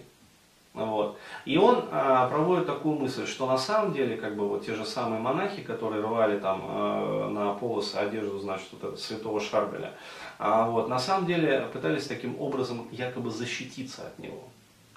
Вот. 0.73 1.19
И 1.45 1.59
он 1.59 1.85
а, 1.93 2.27
проводит 2.31 2.65
такую 2.65 2.99
мысль, 2.99 3.27
что 3.27 3.47
на 3.47 3.59
самом 3.59 3.93
деле, 3.93 4.17
как 4.17 4.35
бы 4.35 4.49
вот 4.49 4.65
те 4.65 4.75
же 4.75 4.87
самые 4.87 5.21
монахи, 5.21 5.61
которые 5.61 6.03
рвали 6.03 6.39
там 6.39 6.63
а, 6.65 7.29
на 7.29 7.53
полосы 7.53 7.97
одежду, 7.97 8.39
значит, 8.39 8.69
вот 8.73 8.83
этого 8.83 8.97
святого 8.97 9.41
Шарбеля, 9.43 9.93
а, 10.39 10.71
вот, 10.71 10.89
на 10.89 10.99
самом 10.99 11.27
деле 11.27 11.69
пытались 11.71 12.07
таким 12.07 12.41
образом 12.41 12.89
якобы 12.93 13.31
защититься 13.31 14.07
от 14.07 14.19
него 14.19 14.43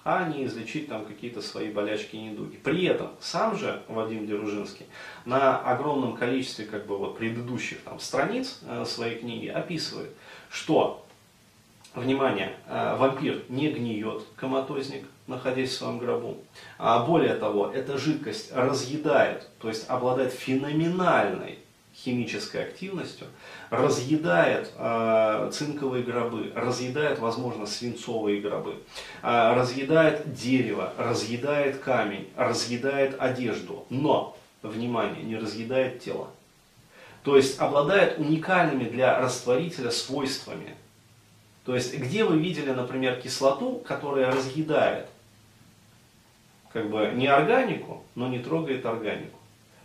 а 0.10 0.24
не 0.24 0.46
излечить 0.46 0.88
там 0.88 1.04
какие-то 1.04 1.42
свои 1.42 1.70
болячки 1.70 2.16
и 2.16 2.22
недуги. 2.22 2.56
При 2.56 2.86
этом 2.86 3.10
сам 3.20 3.58
же 3.58 3.84
Вадим 3.90 4.26
Деружинский 4.26 4.86
на 5.26 5.58
огромном 5.58 6.16
количестве 6.16 6.64
как 6.64 6.86
бы, 6.86 6.98
вот, 6.98 7.18
предыдущих 7.18 7.82
там, 7.82 8.00
страниц 8.00 8.62
э, 8.66 8.86
своей 8.86 9.20
книги 9.20 9.48
описывает, 9.48 10.12
что, 10.50 11.06
внимание, 11.94 12.54
э, 12.68 12.96
вампир 12.98 13.44
не 13.50 13.70
гниет, 13.70 14.24
коматозник, 14.38 15.04
находясь 15.28 15.72
в 15.72 15.74
своем 15.74 15.98
гробу. 15.98 16.38
А 16.78 17.04
более 17.06 17.36
того, 17.36 17.70
эта 17.70 17.98
жидкость 17.98 18.54
разъедает, 18.56 19.50
то 19.60 19.68
есть 19.68 19.90
обладает 19.90 20.32
феноменальной 20.32 21.60
химической 22.04 22.64
активностью, 22.64 23.28
разъедает 23.70 24.72
э, 24.76 25.50
цинковые 25.52 26.04
гробы, 26.04 26.52
разъедает, 26.56 27.20
возможно, 27.20 27.66
свинцовые 27.66 28.40
гробы, 28.40 28.76
э, 29.24 29.54
разъедает 29.56 30.34
дерево, 30.34 30.94
разъедает 30.98 31.80
камень, 31.80 32.30
разъедает 32.36 33.20
одежду, 33.20 33.86
но, 33.90 34.38
внимание, 34.62 35.24
не 35.24 35.38
разъедает 35.38 36.00
тело. 36.00 36.30
То 37.24 37.36
есть 37.36 37.60
обладает 37.60 38.20
уникальными 38.20 38.86
для 38.86 39.20
растворителя 39.20 39.92
свойствами. 39.92 40.76
То 41.66 41.76
есть 41.76 41.98
где 41.98 42.24
вы 42.24 42.38
видели, 42.38 42.72
например, 42.72 43.20
кислоту, 43.20 43.82
которая 43.86 44.32
разъедает 44.32 45.08
как 46.72 46.90
бы 46.90 47.12
не 47.16 47.28
органику, 47.28 48.04
но 48.16 48.28
не 48.28 48.40
трогает 48.40 48.86
органику. 48.86 49.37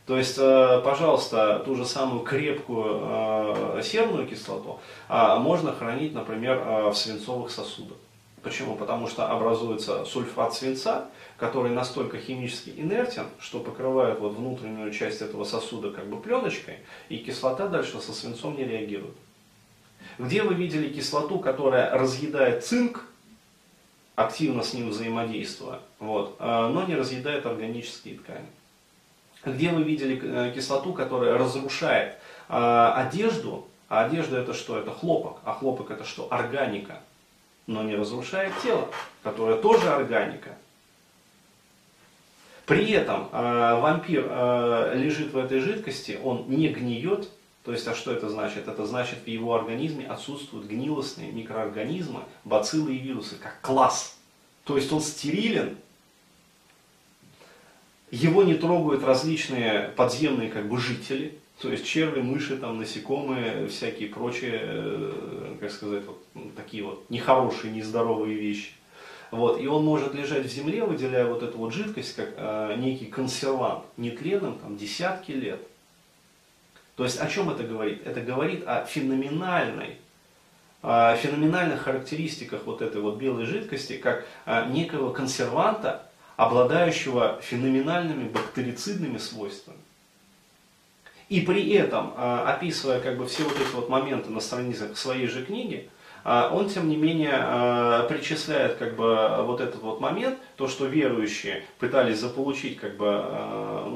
То 0.06 0.18
есть, 0.18 0.36
э, 0.36 0.80
пожалуйста, 0.84 1.60
ту 1.64 1.76
же 1.76 1.86
самую 1.86 2.24
крепкую 2.24 3.00
э, 3.02 3.82
серную 3.84 4.26
кислоту 4.26 4.80
а, 5.08 5.38
можно 5.38 5.72
хранить, 5.72 6.12
например, 6.12 6.58
э, 6.58 6.90
в 6.90 6.94
свинцовых 6.94 7.52
сосудах. 7.52 7.96
Почему? 8.42 8.74
Потому 8.74 9.06
что 9.06 9.30
образуется 9.30 10.04
сульфат 10.04 10.54
свинца, 10.54 11.06
который 11.36 11.70
настолько 11.70 12.18
химически 12.18 12.70
инертен, 12.70 13.26
что 13.38 13.60
покрывает 13.60 14.18
вот 14.18 14.32
внутреннюю 14.32 14.92
часть 14.92 15.22
этого 15.22 15.44
сосуда 15.44 15.90
как 15.92 16.08
бы 16.08 16.20
пленочкой, 16.20 16.78
и 17.08 17.18
кислота 17.18 17.68
дальше 17.68 18.00
со 18.00 18.12
свинцом 18.12 18.56
не 18.56 18.64
реагирует. 18.64 19.14
Где 20.18 20.42
вы 20.42 20.54
видели 20.54 20.92
кислоту, 20.92 21.38
которая 21.38 21.96
разъедает 21.96 22.64
цинк, 22.64 23.04
активно 24.16 24.64
с 24.64 24.74
ним 24.74 24.90
взаимодействуя, 24.90 25.78
вот, 26.00 26.38
но 26.40 26.84
не 26.86 26.96
разъедает 26.96 27.46
органические 27.46 28.18
ткани? 28.18 28.48
Где 29.44 29.70
вы 29.70 29.82
видели 29.82 30.20
э, 30.22 30.52
кислоту, 30.54 30.92
которая 30.92 31.36
разрушает 31.36 32.16
э, 32.48 32.92
одежду, 32.96 33.66
а 33.88 34.04
одежда 34.04 34.38
это 34.38 34.54
что? 34.54 34.78
Это 34.78 34.90
хлопок, 34.90 35.38
а 35.44 35.54
хлопок 35.54 35.90
это 35.90 36.04
что? 36.04 36.28
Органика, 36.30 37.00
но 37.66 37.82
не 37.82 37.94
разрушает 37.94 38.52
тело, 38.62 38.88
которое 39.22 39.56
тоже 39.56 39.90
органика. 39.90 40.50
При 42.66 42.90
этом 42.92 43.28
э, 43.32 43.80
вампир 43.80 44.26
э, 44.28 44.92
лежит 44.96 45.32
в 45.32 45.38
этой 45.38 45.60
жидкости, 45.60 46.18
он 46.22 46.46
не 46.48 46.68
гниет, 46.68 47.28
то 47.64 47.72
есть, 47.72 47.86
а 47.86 47.94
что 47.94 48.12
это 48.12 48.28
значит? 48.28 48.66
Это 48.66 48.86
значит, 48.86 49.20
в 49.24 49.28
его 49.28 49.54
организме 49.54 50.06
отсутствуют 50.06 50.66
гнилостные 50.66 51.30
микроорганизмы, 51.30 52.20
бациллы 52.44 52.94
и 52.94 52.98
вирусы, 52.98 53.36
как 53.36 53.60
класс. 53.60 54.18
То 54.64 54.76
есть 54.76 54.92
он 54.92 55.00
стерилен, 55.00 55.76
его 58.12 58.42
не 58.44 58.54
трогают 58.54 59.02
различные 59.02 59.88
подземные 59.96 60.50
как 60.50 60.68
бы 60.68 60.78
жители, 60.78 61.38
то 61.58 61.70
есть 61.70 61.86
черви, 61.86 62.20
мыши, 62.20 62.56
там, 62.58 62.78
насекомые, 62.78 63.68
всякие 63.68 64.10
прочие, 64.10 64.60
э, 64.62 65.56
как 65.58 65.70
сказать, 65.70 66.04
вот, 66.04 66.22
ну, 66.34 66.50
такие 66.54 66.84
вот 66.84 67.08
нехорошие, 67.08 67.72
нездоровые 67.72 68.36
вещи. 68.36 68.72
Вот, 69.30 69.58
и 69.58 69.66
он 69.66 69.84
может 69.84 70.14
лежать 70.14 70.44
в 70.44 70.52
земле, 70.52 70.84
выделяя 70.84 71.24
вот 71.24 71.42
эту 71.42 71.56
вот 71.56 71.72
жидкость, 71.72 72.14
как 72.14 72.34
э, 72.36 72.74
некий 72.76 73.06
консервант, 73.06 73.84
нетленным 73.96 74.58
там, 74.58 74.76
десятки 74.76 75.32
лет. 75.32 75.60
То 76.96 77.04
есть 77.04 77.18
о 77.18 77.26
чем 77.28 77.48
это 77.48 77.62
говорит? 77.62 78.06
Это 78.06 78.20
говорит 78.20 78.64
о 78.68 78.84
феноменальной 78.84 79.96
феноменальных 80.82 81.82
характеристиках 81.82 82.62
вот 82.66 82.82
этой 82.82 83.00
вот 83.00 83.16
белой 83.16 83.44
жидкости, 83.44 83.98
как 83.98 84.26
некого 84.68 85.12
консерванта, 85.12 86.10
обладающего 86.36 87.40
феноменальными 87.42 88.28
бактерицидными 88.28 89.18
свойствами. 89.18 89.78
И 91.28 91.40
при 91.40 91.70
этом, 91.72 92.12
описывая 92.16 93.00
как 93.00 93.16
бы 93.16 93.26
все 93.26 93.44
вот 93.44 93.54
эти 93.58 93.74
вот 93.74 93.88
моменты 93.88 94.30
на 94.30 94.40
страницах 94.40 94.96
своей 94.98 95.28
же 95.28 95.44
книги, 95.44 95.88
он, 96.24 96.68
тем 96.68 96.88
не 96.88 96.96
менее, 96.96 98.06
причисляет 98.08 98.76
как 98.76 98.96
бы 98.96 99.42
вот 99.44 99.60
этот 99.60 99.82
вот 99.82 100.00
момент, 100.00 100.38
то, 100.56 100.68
что 100.68 100.86
верующие 100.86 101.64
пытались 101.78 102.18
заполучить 102.18 102.78
как 102.78 102.96
бы, 102.96 103.06
а, 103.08 103.88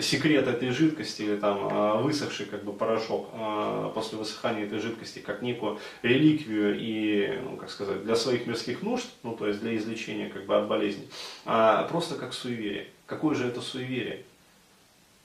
секрет 0.00 0.46
этой 0.48 0.70
жидкости 0.70 1.22
или 1.22 1.36
там 1.36 1.68
а, 1.70 2.00
высохший 2.00 2.46
как 2.46 2.64
бы 2.64 2.72
порошок 2.72 3.28
а, 3.32 3.90
после 3.94 4.18
высыхания 4.18 4.64
этой 4.64 4.78
жидкости 4.78 5.20
как 5.20 5.42
некую 5.42 5.78
реликвию 6.02 6.76
и, 6.78 7.38
ну, 7.42 7.56
как 7.56 7.70
сказать, 7.70 8.04
для 8.04 8.16
своих 8.16 8.46
мирских 8.46 8.82
нужд, 8.82 9.06
ну, 9.22 9.34
то 9.34 9.46
есть 9.46 9.60
для 9.60 9.76
излечения 9.76 10.28
как 10.28 10.46
бы 10.46 10.56
от 10.56 10.68
болезни, 10.68 11.08
а 11.44 11.84
просто 11.84 12.14
как 12.14 12.32
суеверие. 12.32 12.88
Какое 13.06 13.34
же 13.34 13.46
это 13.46 13.60
суеверие? 13.60 14.24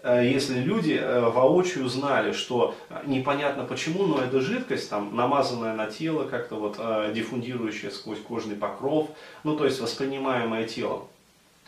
Если 0.04 0.60
люди 0.60 1.00
воочию 1.04 1.88
знали, 1.88 2.32
что 2.32 2.74
непонятно 3.06 3.66
почему, 3.66 4.08
но 4.08 4.20
эта 4.20 4.42
жидкость, 4.42 4.90
там, 4.90 5.16
намазанная 5.16 5.76
на 5.76 5.86
тело, 5.92 6.28
как-то 6.28 6.56
вот 6.56 7.14
диффундирующая 7.14 7.92
сквозь 7.92 8.20
кожный 8.20 8.56
покров, 8.56 9.12
ну 9.44 9.56
то 9.56 9.66
есть 9.66 9.80
воспринимаемое 9.80 10.68
телом, 10.68 11.08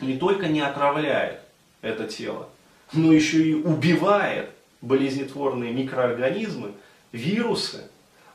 не 0.00 0.16
только 0.16 0.48
не 0.48 0.60
отравляет, 0.60 1.40
это 1.80 2.08
тело, 2.08 2.48
но 2.92 3.12
еще 3.12 3.42
и 3.42 3.54
убивает 3.54 4.50
болезнетворные 4.80 5.72
микроорганизмы, 5.72 6.72
вирусы, 7.12 7.88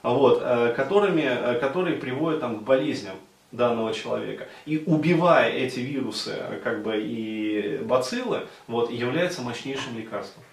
вот, 0.03 0.41
э, 0.43 0.73
которыми, 0.75 1.23
э, 1.23 1.59
которые 1.59 1.97
приводят 1.97 2.39
там, 2.39 2.59
к 2.59 2.63
болезням 2.63 3.15
данного 3.51 3.93
человека. 3.93 4.47
И 4.65 4.83
убивая 4.85 5.51
эти 5.51 5.79
вирусы 5.79 6.35
э, 6.37 6.59
как 6.63 6.83
бы, 6.83 6.97
и 6.97 7.79
бациллы, 7.83 8.47
вот, 8.67 8.91
является 8.91 9.41
мощнейшим 9.41 9.97
лекарством. 9.97 10.43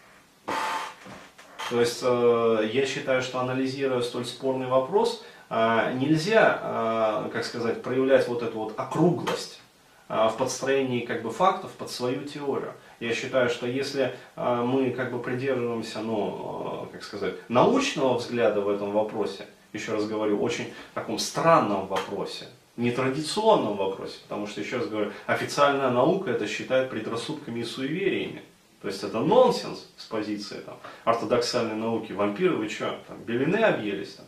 То 1.71 1.81
есть 1.81 2.01
я 2.01 2.87
считаю, 2.87 3.23
что 3.23 3.41
анализируя 3.41 4.01
столь 4.01 4.25
спорный 4.25 4.69
вопрос, 4.69 5.25
нельзя, 5.51 7.27
как 7.33 7.45
сказать, 7.45 7.83
проявлять 7.83 8.29
вот 8.29 8.45
эту 8.45 8.57
вот 8.57 8.75
округлость 8.77 9.61
в 10.09 10.33
подстроении 10.39 11.01
как 11.01 11.23
бы, 11.23 11.31
фактов 11.33 11.73
под 11.73 11.91
свою 11.91 12.23
теорию. 12.23 12.73
Я 13.01 13.15
считаю, 13.15 13.51
что 13.51 13.67
если 13.67 14.15
а, 14.37 14.65
мы 14.65 14.91
как 14.91 15.13
бы 15.13 15.21
придерживаемся, 15.21 16.01
ну, 16.01 16.87
а, 16.87 16.89
как 16.93 17.03
сказать, 17.03 17.35
научного 17.49 18.17
взгляда 18.17 18.61
в 18.61 18.69
этом 18.69 18.93
вопросе, 18.93 19.47
еще 19.73 19.93
раз 19.93 20.07
говорю, 20.07 20.41
очень 20.41 20.73
таком 20.95 21.19
странном 21.19 21.87
вопросе, 21.87 22.47
нетрадиционном 22.77 23.77
вопросе, 23.77 24.19
потому 24.23 24.47
что, 24.47 24.61
еще 24.61 24.79
раз 24.79 24.87
говорю, 24.89 25.13
официальная 25.27 25.91
наука 25.91 26.31
это 26.31 26.47
считает 26.47 26.91
предрассудками 26.91 27.61
и 27.61 27.65
суевериями. 27.65 28.43
То 28.81 28.89
есть 28.89 29.03
это 29.03 29.21
нонсенс 29.21 29.89
с 29.97 30.05
позиции 30.05 30.61
там, 30.61 30.77
ортодоксальной 31.05 31.77
науки. 31.77 32.13
Вампиры, 32.13 32.57
вы 32.57 32.69
что, 32.69 32.99
там, 33.09 33.19
белины 33.25 33.57
объелись? 33.57 34.15
Там? 34.15 34.27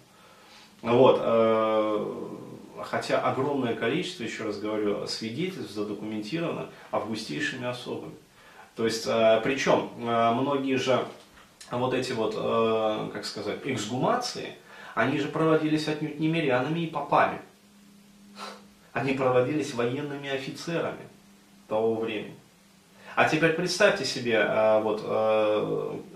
Вот, 0.82 1.20
э, 1.22 2.28
хотя 2.84 3.20
огромное 3.20 3.74
количество, 3.74 4.24
еще 4.24 4.44
раз 4.44 4.58
говорю, 4.58 5.06
свидетельств 5.06 5.72
задокументировано 5.72 6.70
августейшими 6.90 7.66
особами. 7.66 8.14
То 8.78 8.84
есть, 8.84 9.08
э, 9.08 9.40
причем 9.42 9.90
э, 9.98 10.32
многие 10.34 10.76
же 10.76 11.04
вот 11.72 11.92
эти 11.94 12.12
вот, 12.12 12.34
э, 12.36 13.10
как 13.12 13.24
сказать, 13.24 13.58
эксгумации, 13.64 14.54
они 14.94 15.18
же 15.18 15.26
проводились 15.26 15.88
отнюдь 15.88 16.20
не 16.20 16.28
мирянами 16.28 16.78
и 16.78 16.86
попами. 16.86 17.40
Они 18.92 19.14
проводились 19.14 19.74
военными 19.74 20.30
офицерами 20.30 21.08
того 21.66 21.96
времени. 21.96 22.36
А 23.16 23.28
теперь 23.28 23.54
представьте 23.54 24.04
себе, 24.04 24.48
вот, 24.82 25.00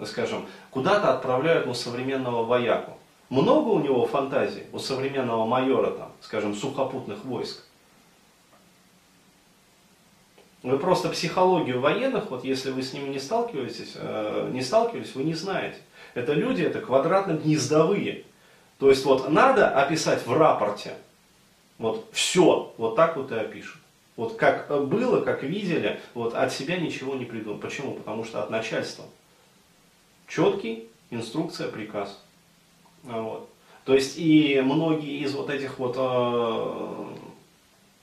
скажем, 0.07 0.47
куда-то 0.71 1.13
отправляют 1.13 1.67
ну, 1.67 1.75
современного 1.75 2.45
вояку. 2.45 2.97
Много 3.29 3.71
у 3.71 3.81
него 3.81 4.07
фантазий, 4.07 4.65
у 4.73 4.79
современного 4.79 5.47
майора, 5.47 5.91
там, 5.91 6.13
скажем, 6.21 6.55
сухопутных 6.55 7.25
войск. 7.25 7.65
Вы 10.63 10.79
просто 10.79 11.09
психологию 11.09 11.81
военных, 11.81 12.31
вот 12.31 12.45
если 12.45 12.71
вы 12.71 12.83
с 12.83 12.93
ними 12.93 13.09
не 13.09 13.19
сталкиваетесь, 13.19 13.93
э, 13.97 14.51
не 14.53 14.63
сталкивались, 14.63 15.15
вы 15.15 15.25
не 15.25 15.35
знаете. 15.35 15.79
Это 16.15 16.35
люди, 16.35 16.63
это 16.63 16.81
квадратно-гнездовые. 16.81 18.25
То 18.79 18.89
есть 18.89 19.05
вот 19.05 19.29
надо 19.29 19.69
описать 19.69 20.25
в 20.25 20.33
рапорте, 20.33 20.95
вот 21.79 22.07
все, 22.13 22.73
вот 22.77 22.95
так 22.95 23.17
вот 23.17 23.33
и 23.33 23.35
опишут. 23.35 23.81
Вот 24.17 24.37
как 24.37 24.69
было, 24.87 25.21
как 25.21 25.43
видели, 25.43 26.01
вот 26.15 26.35
от 26.35 26.53
себя 26.53 26.77
ничего 26.77 27.15
не 27.15 27.25
придумал. 27.25 27.59
Почему? 27.59 27.95
Потому 27.95 28.25
что 28.25 28.43
от 28.43 28.51
начальства. 28.51 29.05
Четкий, 30.29 30.89
инструкция, 31.11 31.69
приказ. 31.69 32.23
Вот. 33.03 33.49
То 33.85 33.95
есть 33.95 34.17
и 34.17 34.61
многие 34.65 35.19
из 35.25 35.35
вот 35.35 35.51
этих 35.51 35.79
вот 35.79 35.97
э, 35.99 37.07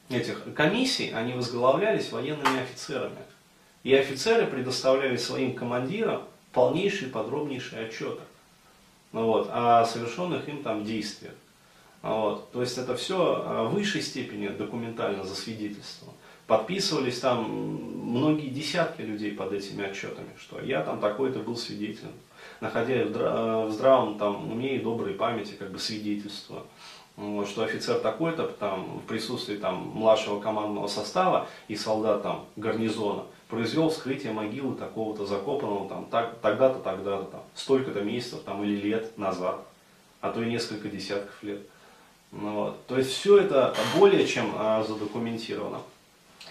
этих 0.09 0.53
комиссий, 0.55 1.11
они 1.11 1.33
возглавлялись 1.33 2.11
военными 2.11 2.61
офицерами. 2.61 3.23
И 3.83 3.95
офицеры 3.95 4.45
предоставляли 4.47 5.17
своим 5.17 5.53
командирам 5.53 6.23
полнейшие, 6.51 7.09
подробнейшие 7.09 7.85
отчеты 7.85 8.21
ну 9.11 9.25
вот, 9.25 9.49
о 9.51 9.85
совершенных 9.85 10.47
им 10.47 10.63
там 10.63 10.83
действиях. 10.83 11.33
Ну 12.01 12.21
вот. 12.21 12.51
То 12.51 12.61
есть 12.61 12.77
это 12.77 12.95
все 12.95 13.17
в 13.17 13.73
высшей 13.73 14.01
степени 14.01 14.47
документально 14.47 15.23
засвидетельствовано. 15.23 16.15
Подписывались 16.47 17.19
там 17.19 17.43
многие 17.43 18.49
десятки 18.49 19.01
людей 19.01 19.33
под 19.33 19.53
этими 19.53 19.87
отчетами, 19.87 20.29
что 20.39 20.59
я 20.61 20.81
там 20.81 20.99
такой-то 20.99 21.39
был 21.39 21.55
свидетелем, 21.55 22.13
находясь 22.59 23.07
в 23.07 23.71
здравом 23.71 24.17
там, 24.17 24.51
уме 24.51 24.77
и 24.77 24.79
доброй 24.79 25.13
памяти, 25.13 25.53
как 25.59 25.71
бы 25.71 25.77
свидетельство 25.77 26.65
вот, 27.19 27.49
что 27.49 27.63
офицер 27.63 27.99
такой-то 27.99 28.47
там, 28.47 28.99
в 28.99 29.01
присутствии 29.01 29.57
там, 29.57 29.75
младшего 29.93 30.39
командного 30.39 30.87
состава 30.87 31.47
и 31.67 31.75
солдат 31.75 32.23
там, 32.23 32.45
гарнизона 32.55 33.23
произвел 33.49 33.89
вскрытие 33.89 34.31
могилы 34.31 34.75
такого-то 34.75 35.25
закопанного 35.25 35.89
там, 35.89 36.05
так, 36.05 36.37
тогда-то, 36.41 36.79
тогда-то, 36.79 37.25
там, 37.25 37.41
столько-то 37.55 38.01
месяцев 38.01 38.41
там, 38.45 38.63
или 38.63 38.75
лет 38.79 39.17
назад, 39.17 39.59
а 40.21 40.31
то 40.31 40.41
и 40.41 40.49
несколько 40.49 40.87
десятков 40.87 41.43
лет. 41.43 41.59
Ну, 42.31 42.53
вот. 42.53 42.85
То 42.85 42.97
есть 42.97 43.11
все 43.11 43.37
это 43.37 43.75
более 43.97 44.25
чем 44.25 44.53
а, 44.55 44.83
задокументировано. 44.83 45.79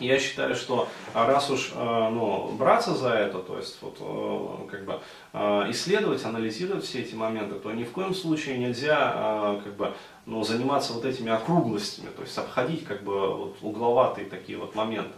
Я 0.00 0.18
считаю, 0.20 0.54
что 0.54 0.88
раз 1.12 1.50
уж 1.50 1.72
а, 1.74 2.08
ну, 2.10 2.52
браться 2.52 2.94
за 2.94 3.08
это, 3.10 3.40
то 3.40 3.56
есть 3.56 3.78
вот, 3.80 3.96
э, 4.00 4.70
как 4.70 4.84
бы, 4.84 5.00
а, 5.32 5.68
исследовать, 5.70 6.24
анализировать 6.24 6.84
все 6.84 7.00
эти 7.00 7.16
моменты, 7.16 7.56
то 7.56 7.72
ни 7.72 7.82
в 7.82 7.90
коем 7.90 8.14
случае 8.14 8.58
нельзя 8.58 8.96
а, 9.00 9.60
как 9.64 9.74
бы, 9.74 9.92
ну, 10.24 10.44
заниматься 10.44 10.92
вот 10.92 11.04
этими 11.04 11.32
округлостями, 11.32 12.10
то 12.16 12.22
есть 12.22 12.38
обходить 12.38 12.84
как 12.84 13.02
бы 13.02 13.34
вот 13.34 13.56
угловатые 13.60 14.28
такие 14.28 14.56
вот 14.56 14.76
моменты. 14.76 15.16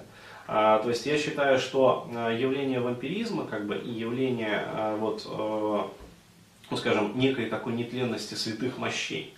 А, 0.53 0.81
то 0.81 0.89
есть 0.89 1.07
я 1.07 1.17
считаю, 1.17 1.61
что 1.61 2.09
а, 2.13 2.33
явление 2.33 2.81
вампиризма 2.81 3.47
как 3.47 3.67
бы 3.67 3.77
и 3.77 3.91
явление 3.91 4.65
а, 4.67 4.97
вот, 4.97 5.25
а, 5.27 5.89
ну, 6.71 6.77
скажем, 6.77 7.17
некой 7.17 7.47
такой 7.47 7.75
нетленности 7.75 8.35
святых 8.35 8.77
мощей, 8.79 9.35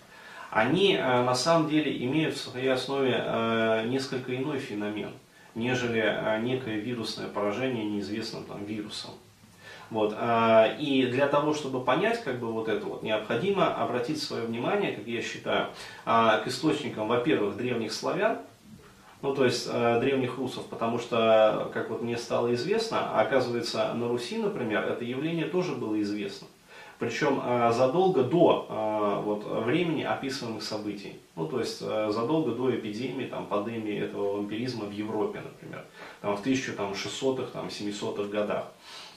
они 0.52 0.98
а, 1.00 1.24
на 1.24 1.34
самом 1.34 1.70
деле 1.70 1.96
имеют 2.04 2.36
в 2.36 2.40
своей 2.40 2.68
основе 2.68 3.14
а, 3.16 3.86
несколько 3.86 4.36
иной 4.36 4.58
феномен, 4.58 5.12
нежели 5.54 6.00
а, 6.00 6.38
некое 6.38 6.76
вирусное 6.76 7.26
поражение 7.26 7.86
неизвестным 7.86 8.44
там 8.44 8.62
вирусом. 8.64 9.12
Вот. 9.88 10.16
И 10.78 11.06
для 11.12 11.26
того, 11.26 11.52
чтобы 11.52 11.84
понять 11.84 12.24
как 12.24 12.38
бы 12.38 12.50
вот 12.50 12.66
это 12.66 12.86
вот, 12.86 13.02
необходимо 13.02 13.74
обратить 13.74 14.22
свое 14.22 14.46
внимание, 14.46 14.92
как 14.92 15.06
я 15.06 15.20
считаю, 15.20 15.66
к 16.06 16.44
источникам, 16.46 17.08
во-первых, 17.08 17.58
древних 17.58 17.92
славян, 17.92 18.38
ну, 19.20 19.34
то 19.34 19.44
есть 19.44 19.68
э, 19.70 20.00
древних 20.00 20.38
русов, 20.38 20.64
потому 20.64 20.98
что, 20.98 21.70
как 21.74 21.90
вот 21.90 22.00
мне 22.00 22.16
стало 22.16 22.54
известно, 22.54 23.20
оказывается, 23.20 23.92
на 23.92 24.08
Руси, 24.08 24.38
например, 24.38 24.82
это 24.84 25.04
явление 25.04 25.44
тоже 25.44 25.74
было 25.74 26.00
известно. 26.00 26.48
Причем 27.02 27.42
э, 27.44 27.72
задолго 27.72 28.22
до 28.22 28.64
э, 28.68 29.22
вот, 29.24 29.64
времени 29.64 30.04
описываемых 30.04 30.62
событий. 30.62 31.14
Ну, 31.34 31.48
то 31.48 31.58
есть 31.58 31.82
э, 31.82 32.10
задолго 32.12 32.52
до 32.52 32.72
эпидемии, 32.72 33.26
там, 33.26 33.46
пандемии 33.46 33.98
этого 33.98 34.36
вампиризма 34.36 34.84
в 34.84 34.92
Европе, 34.92 35.40
например, 35.40 35.84
там, 36.20 36.36
в 36.36 36.46
1600-х, 36.46 37.50
там, 37.52 37.66
700-х 37.66 38.28
годах. 38.28 38.66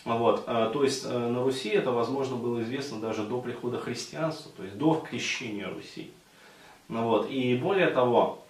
Вот, 0.04 0.46
то 0.46 0.84
есть 0.84 1.08
на 1.08 1.44
Руси 1.44 1.70
это, 1.70 1.92
возможно, 1.92 2.38
было 2.38 2.64
известно 2.64 3.00
даже 3.00 3.24
до 3.24 3.40
прихода 3.40 3.78
христианства, 3.78 4.52
то 4.58 4.64
есть 4.64 4.78
до 4.80 4.96
крещения 4.96 5.70
Руси. 5.70 6.10
Ну, 6.90 7.04
вот, 7.04 7.30
и 7.30 7.56
более 7.56 7.88
того, 7.88 8.45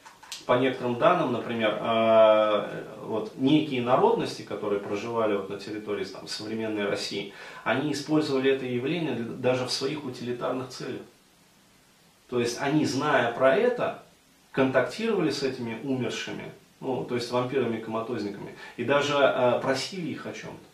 по 0.46 0.54
некоторым 0.54 0.96
данным, 0.96 1.34
например, 1.34 1.78
э, 1.80 2.84
вот, 3.02 3.34
некие 3.38 3.82
народности, 3.82 4.42
которые 4.42 4.80
проживали 4.80 5.36
вот 5.36 5.50
на 5.50 5.60
территории 5.60 6.06
там, 6.06 6.28
современной 6.28 6.88
России, 6.88 7.34
они 7.64 7.92
использовали 7.92 8.52
это 8.52 8.66
явление 8.66 9.16
даже 9.16 9.66
в 9.66 9.72
своих 9.72 10.04
утилитарных 10.04 10.70
целях. 10.70 11.02
То 12.30 12.40
есть 12.40 12.60
они, 12.60 12.86
зная 12.86 13.32
про 13.32 13.56
это, 13.56 14.04
контактировали 14.52 15.30
с 15.30 15.44
этими 15.44 15.80
умершими, 15.84 16.52
ну, 16.80 17.04
то 17.04 17.16
есть 17.16 17.32
вампирами-коматозниками, 17.32 18.56
и 18.78 18.84
даже 18.84 19.16
э, 19.16 19.60
просили 19.62 20.12
их 20.12 20.26
о 20.26 20.34
чем-то. 20.34 20.66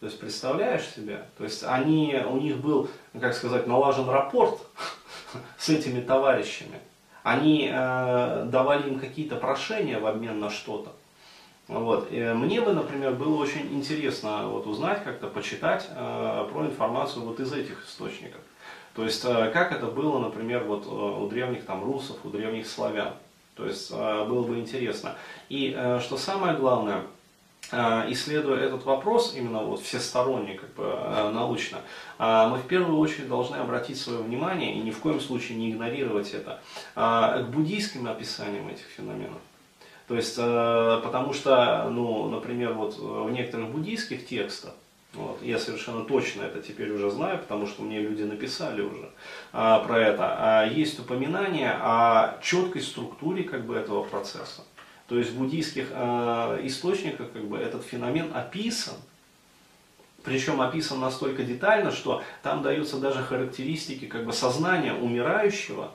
То 0.00 0.06
есть 0.06 0.20
представляешь 0.20 0.86
себе? 0.86 1.24
То 1.38 1.44
есть 1.44 1.64
они, 1.64 2.14
у 2.28 2.36
них 2.36 2.58
был, 2.58 2.90
как 3.18 3.34
сказать, 3.34 3.66
налажен 3.66 4.08
рапорт 4.08 4.60
с 5.58 5.68
этими 5.68 6.00
товарищами. 6.00 6.78
Они 7.26 7.68
э, 7.68 8.44
давали 8.52 8.88
им 8.88 9.00
какие-то 9.00 9.34
прошения 9.34 9.98
в 9.98 10.06
обмен 10.06 10.38
на 10.38 10.48
что-то. 10.48 10.92
Вот. 11.66 12.12
Мне 12.12 12.60
бы, 12.60 12.72
например, 12.72 13.14
было 13.14 13.42
очень 13.42 13.66
интересно 13.74 14.46
вот, 14.46 14.68
узнать, 14.68 15.02
как-то 15.02 15.26
почитать 15.26 15.88
э, 15.90 16.48
про 16.52 16.66
информацию 16.66 17.24
вот 17.24 17.40
из 17.40 17.52
этих 17.52 17.84
источников. 17.84 18.40
То 18.94 19.02
есть, 19.02 19.24
э, 19.24 19.50
как 19.50 19.72
это 19.72 19.86
было, 19.86 20.20
например, 20.20 20.62
вот, 20.62 20.86
э, 20.86 20.88
у 20.88 21.26
древних 21.26 21.64
там, 21.64 21.82
русов, 21.82 22.16
у 22.22 22.28
древних 22.28 22.68
славян. 22.68 23.14
То 23.56 23.66
есть, 23.66 23.90
э, 23.90 24.24
было 24.28 24.46
бы 24.46 24.60
интересно. 24.60 25.16
И 25.48 25.74
э, 25.76 25.98
что 25.98 26.16
самое 26.16 26.56
главное, 26.56 27.02
исследуя 27.72 28.60
этот 28.60 28.84
вопрос, 28.84 29.34
именно 29.36 29.60
вот 29.60 29.80
всесторонне, 29.80 30.54
как 30.54 30.72
бы 30.74 30.84
э, 30.84 31.30
научно, 31.32 31.78
мы 32.18 32.58
в 32.58 32.66
первую 32.68 32.98
очередь 32.98 33.28
должны 33.28 33.56
обратить 33.56 34.00
свое 34.00 34.20
внимание, 34.20 34.74
и 34.74 34.78
ни 34.78 34.90
в 34.90 34.98
коем 35.00 35.20
случае 35.20 35.58
не 35.58 35.70
игнорировать 35.70 36.32
это, 36.32 36.60
к 36.94 37.46
буддийским 37.50 38.08
описаниям 38.08 38.68
этих 38.68 38.86
феноменов. 38.86 39.40
То 40.08 40.14
есть, 40.14 40.36
э, 40.38 41.00
потому 41.02 41.32
что, 41.32 41.88
ну, 41.90 42.28
например, 42.28 42.74
вот 42.74 42.96
в 42.96 43.30
некоторых 43.30 43.70
буддийских 43.70 44.26
текстах, 44.26 44.72
вот, 45.14 45.42
я 45.42 45.58
совершенно 45.58 46.04
точно 46.04 46.42
это 46.42 46.60
теперь 46.60 46.92
уже 46.92 47.10
знаю, 47.10 47.38
потому 47.38 47.66
что 47.66 47.82
мне 47.82 48.00
люди 48.00 48.22
написали 48.22 48.82
уже 48.82 49.08
а, 49.52 49.80
про 49.80 49.98
это. 49.98 50.36
А, 50.38 50.66
есть 50.66 51.00
упоминание 51.00 51.72
о 51.80 52.38
четкой 52.42 52.82
структуре 52.82 53.42
как 53.42 53.64
бы, 53.64 53.74
этого 53.76 54.02
процесса. 54.02 54.62
То 55.08 55.18
есть 55.18 55.30
в 55.30 55.38
буддийских 55.38 55.88
а, 55.92 56.58
источниках 56.64 57.32
как 57.32 57.44
бы, 57.44 57.58
этот 57.58 57.84
феномен 57.84 58.30
описан, 58.34 58.94
причем 60.24 60.60
описан 60.60 60.98
настолько 60.98 61.44
детально, 61.44 61.92
что 61.92 62.22
там 62.42 62.62
даются 62.62 62.98
даже 62.98 63.22
характеристики 63.22 64.06
как 64.06 64.24
бы, 64.24 64.32
сознания 64.32 64.92
умирающего, 64.92 65.92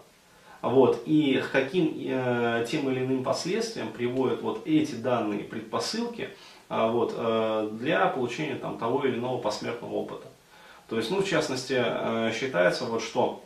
вот, 0.61 1.03
и 1.05 1.41
к 1.43 1.51
каким 1.51 1.93
э, 1.97 2.65
тем 2.69 2.89
или 2.89 3.03
иным 3.03 3.23
последствиям 3.23 3.91
приводят 3.91 4.41
вот 4.43 4.61
эти 4.65 4.93
данные 4.93 5.43
предпосылки 5.43 6.29
э, 6.69 6.89
вот, 6.89 7.13
э, 7.17 7.69
для 7.73 8.05
получения 8.07 8.55
там, 8.55 8.77
того 8.77 9.03
или 9.03 9.17
иного 9.17 9.39
посмертного 9.39 9.93
опыта. 9.93 10.27
То 10.87 10.97
есть, 10.97 11.09
ну, 11.09 11.21
в 11.21 11.27
частности, 11.27 11.75
э, 11.77 12.31
считается, 12.39 12.85
вот, 12.85 13.01
что 13.01 13.43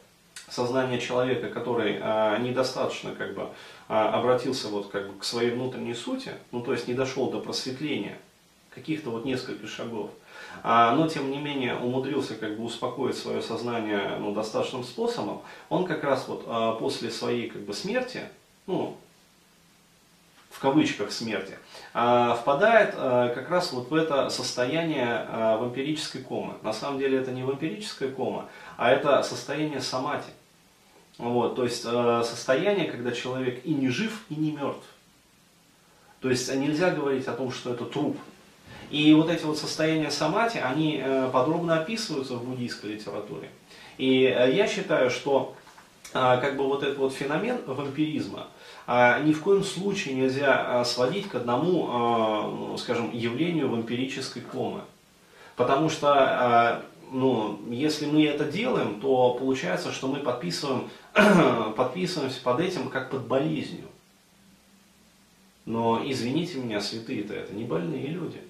сознание 0.50 1.00
человека, 1.00 1.50
который 1.50 1.98
э, 2.00 2.38
недостаточно 2.40 3.14
как 3.16 3.34
бы, 3.34 3.50
э, 3.90 3.94
обратился 3.94 4.68
вот, 4.70 4.90
как 4.90 5.08
бы, 5.08 5.20
к 5.20 5.24
своей 5.24 5.52
внутренней 5.52 5.94
сути, 5.94 6.32
ну, 6.52 6.62
то 6.62 6.72
есть 6.74 6.88
не 6.88 6.94
дошел 6.94 7.30
до 7.30 7.40
просветления, 7.40 8.18
каких-то 8.76 9.10
вот 9.10 9.26
несколько 9.26 9.68
шагов, 9.68 10.12
а, 10.62 10.94
но 10.96 11.08
тем 11.08 11.32
не 11.32 11.40
менее 11.40 11.76
умудрился 11.76 12.36
как 12.36 12.58
бы 12.58 12.66
успокоить 12.66 13.18
свое 13.18 13.42
сознание 13.42 14.18
ну, 14.20 14.34
достаточным 14.34 14.84
способом, 14.84 15.42
он 15.70 15.86
как 15.86 16.04
раз 16.04 16.28
вот 16.28 16.44
а, 16.46 16.74
после 16.74 17.10
своей 17.10 17.50
как 17.50 17.62
бы 17.62 17.74
смерти, 17.74 18.22
ну, 18.68 18.98
в 20.56 20.60
кавычках 20.60 21.12
смерти, 21.12 21.58
а, 21.94 22.36
впадает 22.36 22.96
как 22.96 23.50
раз 23.50 23.74
вот 23.74 23.90
в 23.90 23.94
это 23.94 24.30
состояние 24.30 25.28
вампирической 25.32 26.22
комы. 26.22 26.54
На 26.62 26.72
самом 26.72 26.98
деле 26.98 27.18
это 27.18 27.32
не 27.32 27.44
вампирическая 27.44 28.10
кома, 28.10 28.46
а 28.78 28.92
это 28.92 29.22
состояние 29.24 29.82
самати. 29.82 30.32
Вот, 31.18 31.56
то 31.56 31.64
есть 31.64 31.84
состояние, 31.84 32.86
когда 32.92 33.12
человек 33.12 33.66
и 33.66 33.74
не 33.74 33.90
жив, 33.90 34.24
и 34.30 34.36
не 34.36 34.52
мертв. 34.52 34.86
То 36.22 36.30
есть 36.30 36.54
нельзя 36.56 36.92
говорить 36.92 37.28
о 37.28 37.34
том, 37.34 37.52
что 37.52 37.74
это 37.74 37.86
труп. 37.86 38.18
И 38.90 39.14
вот 39.14 39.30
эти 39.30 39.44
вот 39.44 39.58
состояния 39.58 40.12
самати, 40.12 40.58
они 40.58 41.02
э, 41.04 41.30
подробно 41.32 41.80
описываются 41.80 42.36
в 42.36 42.44
буддийской 42.44 42.94
литературе. 42.94 43.50
И 43.98 44.24
э, 44.24 44.54
я 44.54 44.68
считаю, 44.68 45.10
что 45.10 45.56
а, 46.14 46.38
как 46.38 46.56
бы 46.56 46.64
вот 46.64 46.84
этот 46.84 46.98
вот 46.98 47.14
феномен 47.14 47.60
вампиризма 47.66 48.40
а, 48.40 48.48
ни 48.88 49.34
в 49.34 49.42
коем 49.42 49.64
случае 49.64 50.16
нельзя 50.16 50.80
а, 50.80 50.86
сводить 50.86 51.28
к 51.28 51.36
одному, 51.36 51.88
ну, 51.88 52.78
скажем, 52.78 53.12
явлению 53.12 53.70
вампирической 53.70 54.44
комы. 54.44 54.82
Потому 55.56 55.90
что 55.90 56.84
ну, 57.12 57.60
если 57.70 58.06
мы 58.06 58.26
это 58.26 58.46
делаем, 58.46 59.00
то 59.00 59.34
получается, 59.34 59.92
что 59.92 60.08
мы 60.08 60.20
подписываем, 60.20 60.90
подписываемся 61.76 62.42
под 62.42 62.60
этим 62.60 62.90
как 62.90 63.10
под 63.10 63.28
болезнью. 63.28 63.88
Но 65.66 66.02
извините 66.06 66.60
меня, 66.60 66.80
святые-то 66.80 67.34
это 67.34 67.54
не 67.54 67.64
больные 67.64 68.08
люди. 68.08 68.42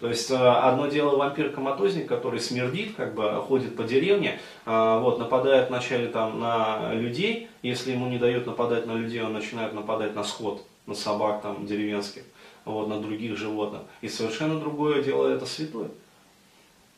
То 0.00 0.08
есть 0.08 0.30
э, 0.30 0.34
одно 0.36 0.88
дело 0.88 1.16
вампир-коматозник, 1.16 2.06
который 2.06 2.40
смердит, 2.40 2.94
как 2.96 3.14
бы 3.14 3.40
ходит 3.40 3.76
по 3.76 3.84
деревне, 3.84 4.40
э, 4.66 4.98
вот, 5.00 5.18
нападает 5.18 5.68
вначале 5.68 6.08
там 6.08 6.40
на 6.40 6.92
людей, 6.92 7.48
если 7.62 7.92
ему 7.92 8.08
не 8.08 8.18
дают 8.18 8.46
нападать 8.46 8.86
на 8.86 8.94
людей, 8.94 9.22
он 9.22 9.32
начинает 9.32 9.72
нападать 9.72 10.14
на 10.14 10.24
скот, 10.24 10.64
на 10.86 10.94
собак 10.94 11.42
там 11.42 11.64
деревенских, 11.64 12.22
вот, 12.64 12.88
на 12.88 13.00
других 13.00 13.36
животных. 13.36 13.82
И 14.00 14.08
совершенно 14.08 14.58
другое 14.58 15.02
дело 15.02 15.28
это 15.28 15.46
святой. 15.46 15.88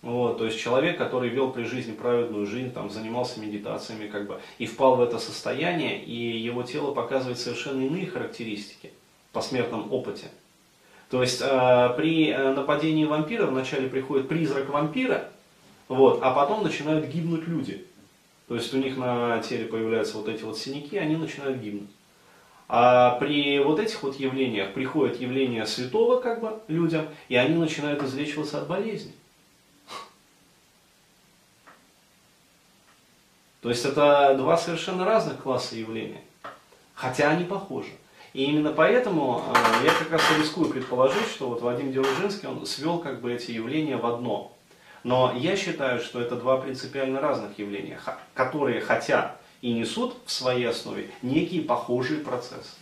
Вот, 0.02 0.38
то 0.38 0.46
есть 0.46 0.58
человек, 0.58 0.98
который 0.98 1.30
вел 1.30 1.50
при 1.50 1.64
жизни 1.64 1.92
праведную 1.92 2.46
жизнь, 2.46 2.70
там, 2.72 2.90
занимался 2.90 3.40
медитациями, 3.40 4.06
как 4.06 4.26
бы, 4.26 4.40
и 4.58 4.64
впал 4.64 4.96
в 4.96 5.02
это 5.02 5.18
состояние, 5.18 6.02
и 6.02 6.38
его 6.38 6.62
тело 6.62 6.94
показывает 6.94 7.38
совершенно 7.38 7.82
иные 7.82 8.06
характеристики 8.06 8.92
по 9.32 9.40
смертном 9.40 9.92
опыте. 9.92 10.28
То 11.10 11.22
есть 11.22 11.40
э, 11.40 11.94
при 11.96 12.30
э, 12.30 12.52
нападении 12.52 13.04
вампира 13.04 13.46
вначале 13.46 13.88
приходит 13.88 14.28
призрак 14.28 14.68
вампира, 14.68 15.28
вот, 15.88 16.20
а 16.22 16.32
потом 16.32 16.64
начинают 16.64 17.06
гибнуть 17.06 17.46
люди. 17.46 17.86
То 18.48 18.56
есть 18.56 18.72
у 18.74 18.78
них 18.78 18.96
на 18.96 19.40
теле 19.40 19.66
появляются 19.66 20.16
вот 20.18 20.28
эти 20.28 20.42
вот 20.42 20.58
синяки, 20.58 20.96
они 20.96 21.16
начинают 21.16 21.58
гибнуть. 21.58 21.90
А 22.68 23.12
при 23.20 23.60
вот 23.60 23.78
этих 23.78 24.02
вот 24.02 24.18
явлениях 24.18 24.72
приходит 24.72 25.20
явление 25.20 25.66
святого 25.66 26.20
как 26.20 26.40
бы 26.40 26.60
людям, 26.66 27.06
и 27.28 27.36
они 27.36 27.56
начинают 27.56 28.02
излечиваться 28.02 28.60
от 28.60 28.66
болезней. 28.66 29.14
То 33.62 33.70
есть 33.70 33.84
это 33.84 34.34
два 34.36 34.56
совершенно 34.56 35.04
разных 35.04 35.42
класса 35.42 35.76
явления. 35.76 36.22
Хотя 36.94 37.30
они 37.30 37.44
похожи. 37.44 37.90
И 38.36 38.44
именно 38.44 38.70
поэтому 38.70 39.42
э, 39.48 39.86
я 39.86 39.94
как 39.94 40.10
раз 40.10 40.20
и 40.36 40.42
рискую 40.42 40.68
предположить, 40.68 41.26
что 41.26 41.48
вот 41.48 41.62
Вадим 41.62 41.90
Деужинский, 41.90 42.46
он 42.46 42.66
свел 42.66 42.98
как 42.98 43.22
бы 43.22 43.32
эти 43.32 43.52
явления 43.52 43.96
в 43.96 44.04
одно. 44.04 44.52
Но 45.04 45.32
я 45.34 45.56
считаю, 45.56 46.00
что 46.00 46.20
это 46.20 46.36
два 46.36 46.58
принципиально 46.58 47.22
разных 47.22 47.58
явления, 47.58 47.98
которые 48.34 48.82
хотя 48.82 49.36
и 49.62 49.72
несут 49.72 50.16
в 50.26 50.30
своей 50.30 50.66
основе 50.66 51.08
некие 51.22 51.62
похожие 51.62 52.20
процессы. 52.20 52.74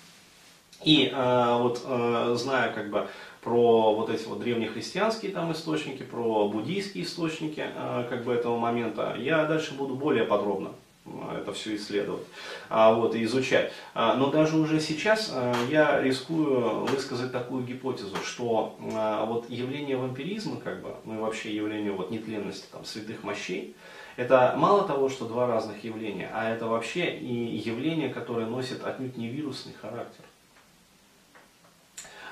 И 0.82 1.12
э, 1.14 1.58
вот 1.60 1.82
э, 1.86 2.34
зная 2.36 2.72
как 2.72 2.90
бы 2.90 3.06
про 3.40 3.94
вот 3.94 4.10
эти 4.10 4.26
вот 4.26 4.40
древнехристианские 4.40 5.30
там 5.30 5.52
источники, 5.52 6.02
про 6.02 6.48
буддийские 6.48 7.04
источники 7.04 7.64
э, 7.64 8.06
как 8.10 8.24
бы 8.24 8.34
этого 8.34 8.58
момента, 8.58 9.14
я 9.20 9.44
дальше 9.44 9.74
буду 9.74 9.94
более 9.94 10.24
подробно 10.24 10.70
это 11.06 11.52
все 11.52 11.76
исследовать 11.76 12.24
а, 12.68 12.94
вот, 12.94 13.14
и 13.14 13.24
изучать. 13.24 13.72
А, 13.94 14.14
но 14.14 14.30
даже 14.30 14.56
уже 14.56 14.80
сейчас 14.80 15.30
а, 15.32 15.52
я 15.70 16.00
рискую 16.00 16.84
высказать 16.86 17.32
такую 17.32 17.64
гипотезу, 17.64 18.16
что 18.24 18.76
а, 18.94 19.24
вот 19.26 19.48
явление 19.50 19.96
вампиризма, 19.96 20.60
как 20.60 20.82
бы, 20.82 20.94
ну 21.04 21.16
и 21.16 21.18
вообще 21.18 21.54
явление 21.54 21.92
вот, 21.92 22.10
нетленности 22.10 22.66
там, 22.72 22.84
святых 22.84 23.22
мощей, 23.22 23.76
это 24.16 24.54
мало 24.56 24.86
того, 24.86 25.08
что 25.08 25.26
два 25.26 25.46
разных 25.46 25.82
явления, 25.84 26.30
а 26.32 26.48
это 26.48 26.66
вообще 26.66 27.16
и 27.16 27.56
явление, 27.56 28.08
которое 28.08 28.46
носит 28.46 28.84
отнюдь 28.84 29.16
не 29.16 29.28
вирусный 29.28 29.72
характер. 29.72 30.24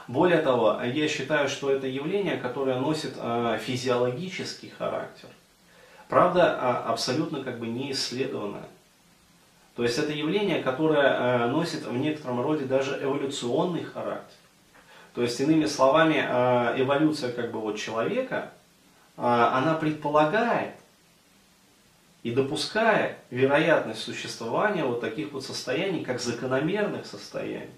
Более 0.08 0.38
того, 0.38 0.80
я 0.82 1.08
считаю, 1.08 1.48
что 1.48 1.70
это 1.70 1.86
явление, 1.86 2.36
которое 2.36 2.78
носит 2.78 3.14
э, 3.16 3.58
физиологический 3.62 4.70
характер. 4.70 5.28
Правда, 6.12 6.58
а, 6.60 6.92
абсолютно 6.92 7.42
как 7.42 7.58
бы 7.58 7.66
не 7.66 7.92
исследованное. 7.92 8.68
То 9.74 9.82
есть 9.82 9.96
это 9.96 10.12
явление, 10.12 10.62
которое 10.62 11.06
э, 11.08 11.46
носит 11.46 11.86
в 11.86 11.96
некотором 11.96 12.42
роде 12.42 12.66
даже 12.66 13.02
эволюционный 13.02 13.82
характер. 13.82 14.36
То 15.14 15.22
есть, 15.22 15.40
иными 15.40 15.64
словами, 15.64 16.22
э, 16.22 16.82
эволюция 16.82 17.32
как 17.32 17.50
бы 17.50 17.60
вот 17.60 17.78
человека, 17.78 18.50
э, 19.16 19.22
она 19.22 19.72
предполагает 19.72 20.74
и 22.22 22.30
допускает 22.30 23.16
вероятность 23.30 24.02
существования 24.02 24.84
вот 24.84 25.00
таких 25.00 25.32
вот 25.32 25.46
состояний, 25.46 26.04
как 26.04 26.20
закономерных 26.20 27.06
состояний. 27.06 27.72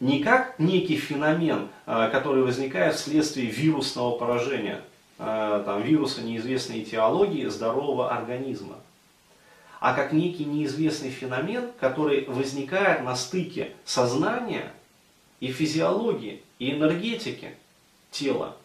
Не 0.00 0.24
как 0.24 0.58
некий 0.58 0.96
феномен, 0.96 1.68
который 1.86 2.42
возникает 2.42 2.96
вследствие 2.96 3.46
вирусного 3.46 4.18
поражения 4.18 4.80
там, 5.18 5.82
вируса 5.82 6.22
неизвестной 6.22 6.82
этиологии 6.82 7.46
здорового 7.46 8.10
организма. 8.10 8.76
а 9.80 9.94
как 9.94 10.12
некий 10.12 10.44
неизвестный 10.44 11.10
феномен, 11.10 11.70
который 11.78 12.24
возникает 12.26 13.04
на 13.04 13.14
стыке 13.14 13.74
сознания 13.84 14.72
и 15.40 15.52
физиологии, 15.52 16.42
и 16.58 16.72
энергетики 16.72 17.54
тела. 18.10 18.56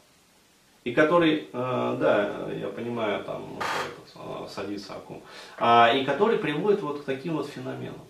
И 0.84 0.92
который, 0.92 1.48
э, 1.52 1.98
да, 2.00 2.50
я 2.52 2.68
понимаю, 2.68 3.24
там 3.24 3.42
ну, 3.54 3.58
этот, 3.58 4.48
э, 4.48 4.54
садится 4.54 4.96
аккум, 4.96 5.22
а, 5.58 5.94
и 5.94 6.04
который 6.04 6.38
приводит 6.38 6.82
вот 6.82 7.02
к 7.02 7.06
таким 7.06 7.38
вот 7.38 7.48
феноменам. 7.48 8.02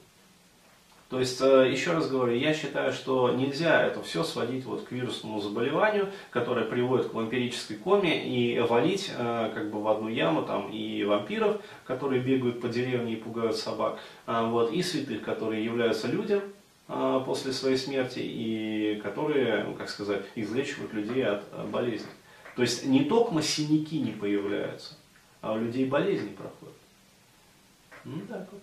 То 1.14 1.20
есть, 1.20 1.40
э, 1.42 1.70
еще 1.72 1.92
раз 1.92 2.10
говорю, 2.10 2.36
я 2.36 2.56
считаю, 2.56 2.92
что 2.92 3.30
нельзя 3.30 3.84
это 3.84 4.02
все 4.02 4.24
сводить 4.24 4.66
вот 4.66 4.86
к 4.86 4.92
вирусному 4.92 5.40
заболеванию, 5.42 6.10
которое 6.32 6.66
приводит 6.66 7.10
к 7.10 7.14
вампирической 7.14 7.78
коме, 7.78 8.28
и 8.28 8.60
валить 8.60 9.12
э, 9.16 9.52
как 9.54 9.70
бы 9.70 9.80
в 9.80 9.88
одну 9.90 10.08
яму 10.08 10.42
там 10.42 10.72
и 10.72 11.04
вампиров, 11.04 11.62
которые 11.86 12.20
бегают 12.20 12.62
по 12.62 12.68
деревне 12.68 13.14
и 13.14 13.18
пугают 13.18 13.58
собак, 13.58 14.00
а, 14.26 14.48
вот, 14.48 14.74
и 14.74 14.82
святых, 14.82 15.22
которые 15.22 15.64
являются 15.64 16.08
людям 16.08 16.42
э, 16.88 17.22
после 17.24 17.54
своей 17.54 17.78
смерти 17.78 18.18
и 18.18 19.00
которые, 19.04 19.66
ну, 19.66 19.76
как 19.76 19.90
сказать, 19.90 20.24
излечивают 20.34 20.94
людей 20.94 21.28
от 21.28 21.44
болезней. 21.70 22.10
То 22.56 22.64
есть 22.64 22.88
не 22.88 23.04
только 23.04 23.40
синяки 23.44 24.00
не 24.00 24.14
появляются, 24.14 24.96
а 25.42 25.54
у 25.54 25.60
людей 25.60 25.86
болезни 25.86 26.30
проходят. 26.30 26.76
Ну 28.04 28.20
так 28.28 28.48
вот. 28.52 28.62